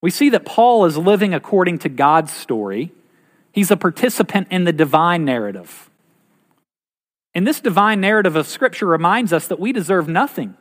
We 0.00 0.10
see 0.10 0.30
that 0.30 0.44
Paul 0.44 0.84
is 0.86 0.96
living 0.96 1.34
according 1.34 1.78
to 1.80 1.88
God's 1.88 2.32
story, 2.32 2.92
he's 3.52 3.70
a 3.70 3.76
participant 3.76 4.48
in 4.50 4.64
the 4.64 4.72
divine 4.72 5.24
narrative. 5.24 5.90
And 7.34 7.46
this 7.46 7.60
divine 7.60 8.00
narrative 8.00 8.36
of 8.36 8.46
Scripture 8.46 8.86
reminds 8.86 9.32
us 9.32 9.48
that 9.48 9.60
we 9.60 9.72
deserve 9.72 10.08
nothing. 10.08 10.56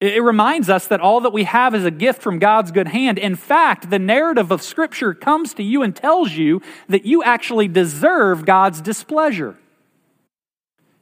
It 0.00 0.22
reminds 0.22 0.70
us 0.70 0.86
that 0.88 1.00
all 1.00 1.20
that 1.22 1.32
we 1.32 1.44
have 1.44 1.74
is 1.74 1.84
a 1.84 1.90
gift 1.90 2.22
from 2.22 2.38
God's 2.38 2.70
good 2.70 2.86
hand. 2.86 3.18
In 3.18 3.34
fact, 3.34 3.90
the 3.90 3.98
narrative 3.98 4.52
of 4.52 4.62
Scripture 4.62 5.12
comes 5.12 5.54
to 5.54 5.62
you 5.62 5.82
and 5.82 5.94
tells 5.94 6.32
you 6.32 6.62
that 6.88 7.04
you 7.04 7.24
actually 7.24 7.66
deserve 7.66 8.44
God's 8.44 8.80
displeasure. 8.80 9.56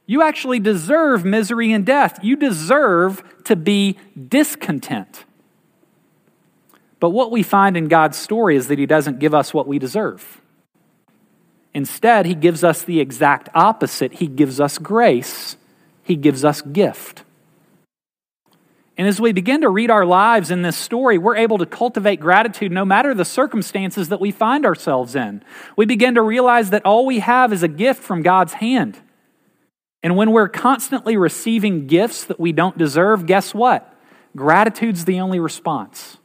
You 0.07 0.23
actually 0.23 0.59
deserve 0.59 1.25
misery 1.25 1.71
and 1.71 1.85
death. 1.85 2.19
You 2.23 2.35
deserve 2.37 3.21
to 3.43 3.55
be 3.55 3.97
discontent. 4.27 5.25
But 6.99 7.11
what 7.11 7.29
we 7.29 7.43
find 7.43 7.77
in 7.77 7.89
God's 7.89 8.17
story 8.17 8.55
is 8.55 8.67
that 8.69 8.79
He 8.79 8.87
doesn't 8.87 9.19
give 9.19 9.35
us 9.35 9.53
what 9.53 9.67
we 9.67 9.77
deserve. 9.77 10.41
Instead, 11.73 12.25
He 12.25 12.33
gives 12.33 12.63
us 12.63 12.81
the 12.81 12.99
exact 12.99 13.49
opposite. 13.53 14.13
He 14.13 14.27
gives 14.27 14.59
us 14.59 14.79
grace, 14.79 15.55
He 16.01 16.15
gives 16.15 16.43
us 16.43 16.63
gift. 16.63 17.23
And 18.97 19.07
as 19.07 19.21
we 19.21 19.31
begin 19.31 19.61
to 19.61 19.69
read 19.69 19.91
our 19.91 20.05
lives 20.05 20.49
in 20.49 20.63
this 20.63 20.75
story, 20.75 21.19
we're 21.19 21.35
able 21.35 21.59
to 21.59 21.67
cultivate 21.67 22.19
gratitude 22.19 22.71
no 22.71 22.83
matter 22.83 23.13
the 23.13 23.25
circumstances 23.25 24.09
that 24.09 24.19
we 24.19 24.31
find 24.31 24.65
ourselves 24.65 25.15
in. 25.15 25.43
We 25.75 25.85
begin 25.85 26.15
to 26.15 26.21
realize 26.23 26.71
that 26.71 26.83
all 26.83 27.05
we 27.05 27.19
have 27.19 27.53
is 27.53 27.61
a 27.61 27.67
gift 27.67 28.01
from 28.01 28.23
God's 28.23 28.53
hand. 28.53 28.99
And 30.01 30.15
when 30.15 30.31
we're 30.31 30.49
constantly 30.49 31.15
receiving 31.15 31.85
gifts 31.85 32.23
that 32.25 32.39
we 32.39 32.51
don't 32.51 32.77
deserve, 32.77 33.27
guess 33.27 33.53
what? 33.53 33.93
Gratitude's 34.35 35.05
the 35.05 35.19
only 35.19 35.39
response. 35.39 36.17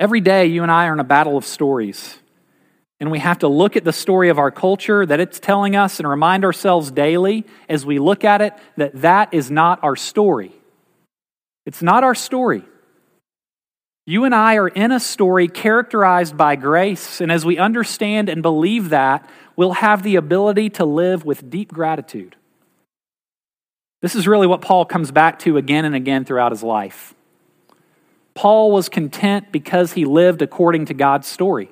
Every 0.00 0.20
day, 0.20 0.46
you 0.46 0.62
and 0.62 0.72
I 0.72 0.86
are 0.86 0.94
in 0.94 1.00
a 1.00 1.04
battle 1.04 1.36
of 1.36 1.44
stories. 1.44 2.18
And 3.00 3.10
we 3.10 3.18
have 3.18 3.40
to 3.40 3.48
look 3.48 3.76
at 3.76 3.84
the 3.84 3.92
story 3.92 4.28
of 4.28 4.38
our 4.38 4.50
culture 4.50 5.04
that 5.04 5.20
it's 5.20 5.40
telling 5.40 5.76
us 5.76 5.98
and 5.98 6.08
remind 6.08 6.44
ourselves 6.44 6.90
daily 6.90 7.44
as 7.68 7.84
we 7.84 7.98
look 7.98 8.24
at 8.24 8.40
it 8.40 8.54
that 8.76 9.00
that 9.02 9.34
is 9.34 9.50
not 9.50 9.82
our 9.82 9.96
story. 9.96 10.52
It's 11.66 11.82
not 11.82 12.04
our 12.04 12.14
story. 12.14 12.64
You 14.06 14.24
and 14.24 14.34
I 14.34 14.56
are 14.56 14.68
in 14.68 14.92
a 14.92 15.00
story 15.00 15.48
characterized 15.48 16.36
by 16.36 16.56
grace, 16.56 17.22
and 17.22 17.32
as 17.32 17.44
we 17.44 17.56
understand 17.56 18.28
and 18.28 18.42
believe 18.42 18.90
that, 18.90 19.28
we'll 19.56 19.72
have 19.72 20.02
the 20.02 20.16
ability 20.16 20.70
to 20.70 20.84
live 20.84 21.24
with 21.24 21.48
deep 21.48 21.72
gratitude. 21.72 22.36
This 24.02 24.14
is 24.14 24.28
really 24.28 24.46
what 24.46 24.60
Paul 24.60 24.84
comes 24.84 25.10
back 25.10 25.38
to 25.40 25.56
again 25.56 25.86
and 25.86 25.94
again 25.94 26.26
throughout 26.26 26.52
his 26.52 26.62
life. 26.62 27.14
Paul 28.34 28.70
was 28.70 28.90
content 28.90 29.50
because 29.50 29.94
he 29.94 30.04
lived 30.04 30.42
according 30.42 30.86
to 30.86 30.94
God's 30.94 31.26
story. 31.26 31.70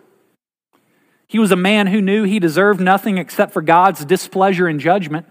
He 1.33 1.39
was 1.39 1.51
a 1.51 1.57
man 1.57 1.87
who 1.87 2.03
knew 2.03 2.25
he 2.25 2.39
deserved 2.39 2.79
nothing 2.79 3.17
except 3.17 3.55
for 3.55 3.63
God's 3.63 4.05
displeasure 4.05 4.69
and 4.69 4.79
judgment. 4.79 5.25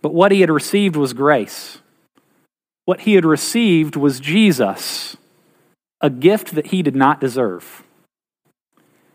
But 0.00 0.14
what 0.14 0.30
he 0.30 0.42
had 0.42 0.48
received 0.48 0.94
was 0.94 1.12
grace. 1.12 1.78
What 2.84 3.00
he 3.00 3.14
had 3.14 3.24
received 3.24 3.96
was 3.96 4.20
Jesus, 4.20 5.16
a 6.00 6.08
gift 6.08 6.54
that 6.54 6.68
he 6.68 6.84
did 6.84 6.94
not 6.94 7.20
deserve. 7.20 7.82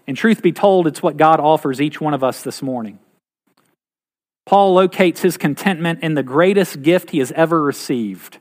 And 0.05 0.17
truth 0.17 0.41
be 0.41 0.51
told, 0.51 0.87
it's 0.87 1.01
what 1.01 1.15
God 1.15 1.39
offers 1.39 1.79
each 1.79 2.01
one 2.01 2.13
of 2.13 2.21
us 2.21 2.41
this 2.41 2.61
morning. 2.61 2.99
Paul 4.45 4.73
locates 4.73 5.21
his 5.21 5.37
contentment 5.37 6.03
in 6.03 6.15
the 6.15 6.23
greatest 6.23 6.81
gift 6.81 7.11
he 7.11 7.19
has 7.19 7.31
ever 7.31 7.63
received. 7.63 8.39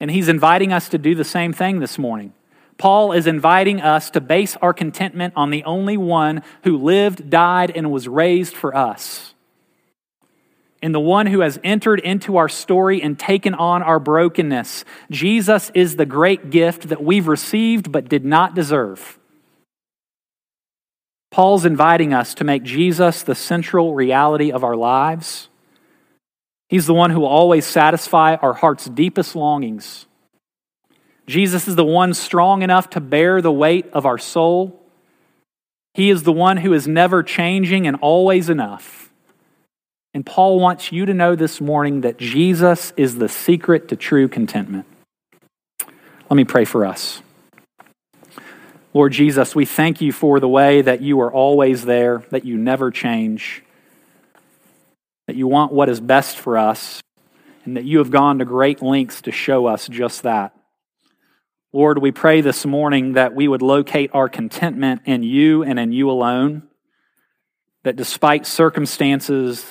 And 0.00 0.10
he's 0.10 0.28
inviting 0.28 0.70
us 0.70 0.90
to 0.90 0.98
do 0.98 1.14
the 1.14 1.24
same 1.24 1.54
thing 1.54 1.80
this 1.80 1.96
morning. 1.96 2.34
Paul 2.78 3.10
is 3.10 3.26
inviting 3.26 3.80
us 3.80 4.10
to 4.10 4.20
base 4.20 4.56
our 4.62 4.72
contentment 4.72 5.34
on 5.36 5.50
the 5.50 5.64
only 5.64 5.96
one 5.96 6.42
who 6.62 6.78
lived, 6.78 7.28
died, 7.28 7.72
and 7.74 7.90
was 7.90 8.06
raised 8.06 8.54
for 8.54 8.74
us. 8.74 9.34
In 10.80 10.92
the 10.92 11.00
one 11.00 11.26
who 11.26 11.40
has 11.40 11.58
entered 11.64 11.98
into 11.98 12.36
our 12.36 12.48
story 12.48 13.02
and 13.02 13.18
taken 13.18 13.52
on 13.52 13.82
our 13.82 13.98
brokenness. 13.98 14.84
Jesus 15.10 15.72
is 15.74 15.96
the 15.96 16.06
great 16.06 16.50
gift 16.50 16.88
that 16.90 17.02
we've 17.02 17.26
received 17.26 17.90
but 17.90 18.08
did 18.08 18.24
not 18.24 18.54
deserve. 18.54 19.18
Paul's 21.32 21.64
inviting 21.64 22.14
us 22.14 22.32
to 22.34 22.44
make 22.44 22.62
Jesus 22.62 23.24
the 23.24 23.34
central 23.34 23.92
reality 23.92 24.52
of 24.52 24.62
our 24.62 24.76
lives. 24.76 25.48
He's 26.68 26.86
the 26.86 26.94
one 26.94 27.10
who 27.10 27.20
will 27.20 27.26
always 27.26 27.66
satisfy 27.66 28.36
our 28.36 28.52
heart's 28.52 28.86
deepest 28.86 29.34
longings 29.34 30.06
Jesus 31.28 31.68
is 31.68 31.76
the 31.76 31.84
one 31.84 32.14
strong 32.14 32.62
enough 32.62 32.90
to 32.90 33.00
bear 33.00 33.42
the 33.42 33.52
weight 33.52 33.86
of 33.92 34.06
our 34.06 34.16
soul. 34.16 34.82
He 35.92 36.08
is 36.08 36.22
the 36.22 36.32
one 36.32 36.56
who 36.56 36.72
is 36.72 36.88
never 36.88 37.22
changing 37.22 37.86
and 37.86 37.98
always 38.00 38.48
enough. 38.48 39.10
And 40.14 40.24
Paul 40.24 40.58
wants 40.58 40.90
you 40.90 41.04
to 41.04 41.12
know 41.12 41.36
this 41.36 41.60
morning 41.60 42.00
that 42.00 42.16
Jesus 42.16 42.94
is 42.96 43.16
the 43.16 43.28
secret 43.28 43.88
to 43.88 43.96
true 43.96 44.26
contentment. 44.26 44.86
Let 46.30 46.36
me 46.36 46.44
pray 46.44 46.64
for 46.64 46.86
us. 46.86 47.20
Lord 48.94 49.12
Jesus, 49.12 49.54
we 49.54 49.66
thank 49.66 50.00
you 50.00 50.12
for 50.12 50.40
the 50.40 50.48
way 50.48 50.80
that 50.80 51.02
you 51.02 51.20
are 51.20 51.30
always 51.30 51.84
there, 51.84 52.24
that 52.30 52.46
you 52.46 52.56
never 52.56 52.90
change, 52.90 53.62
that 55.26 55.36
you 55.36 55.46
want 55.46 55.72
what 55.72 55.90
is 55.90 56.00
best 56.00 56.38
for 56.38 56.56
us, 56.56 57.02
and 57.66 57.76
that 57.76 57.84
you 57.84 57.98
have 57.98 58.10
gone 58.10 58.38
to 58.38 58.46
great 58.46 58.80
lengths 58.80 59.20
to 59.22 59.30
show 59.30 59.66
us 59.66 59.88
just 59.88 60.22
that. 60.22 60.57
Lord, 61.72 61.98
we 61.98 62.12
pray 62.12 62.40
this 62.40 62.64
morning 62.64 63.12
that 63.12 63.34
we 63.34 63.46
would 63.46 63.60
locate 63.60 64.10
our 64.14 64.28
contentment 64.28 65.02
in 65.04 65.22
you 65.22 65.62
and 65.62 65.78
in 65.78 65.92
you 65.92 66.10
alone. 66.10 66.62
That 67.82 67.94
despite 67.94 68.46
circumstances, 68.46 69.66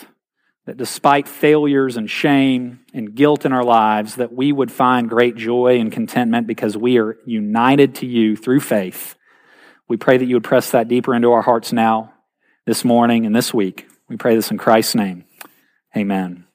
that 0.65 0.77
despite 0.77 1.27
failures 1.27 1.97
and 1.97 2.10
shame 2.10 2.81
and 2.93 3.15
guilt 3.15 3.45
in 3.45 3.53
our 3.53 3.63
lives, 3.63 4.15
that 4.15 4.31
we 4.31 4.51
would 4.51 4.71
find 4.71 5.10
great 5.10 5.36
joy 5.36 5.79
and 5.79 5.91
contentment 5.91 6.45
because 6.45 6.77
we 6.77 6.99
are 6.99 7.17
united 7.25 7.95
to 7.95 8.05
you 8.05 8.36
through 8.36 8.60
faith. 8.60 9.15
We 9.88 9.97
pray 9.97 10.17
that 10.17 10.25
you 10.25 10.36
would 10.36 10.43
press 10.43 10.71
that 10.71 10.88
deeper 10.88 11.15
into 11.15 11.31
our 11.31 11.41
hearts 11.41 11.73
now, 11.73 12.13
this 12.65 12.86
morning, 12.86 13.25
and 13.25 13.36
this 13.36 13.53
week. 13.53 13.88
We 14.07 14.17
pray 14.17 14.36
this 14.36 14.51
in 14.51 14.57
Christ's 14.57 14.95
name. 14.95 15.25
Amen. 15.95 16.46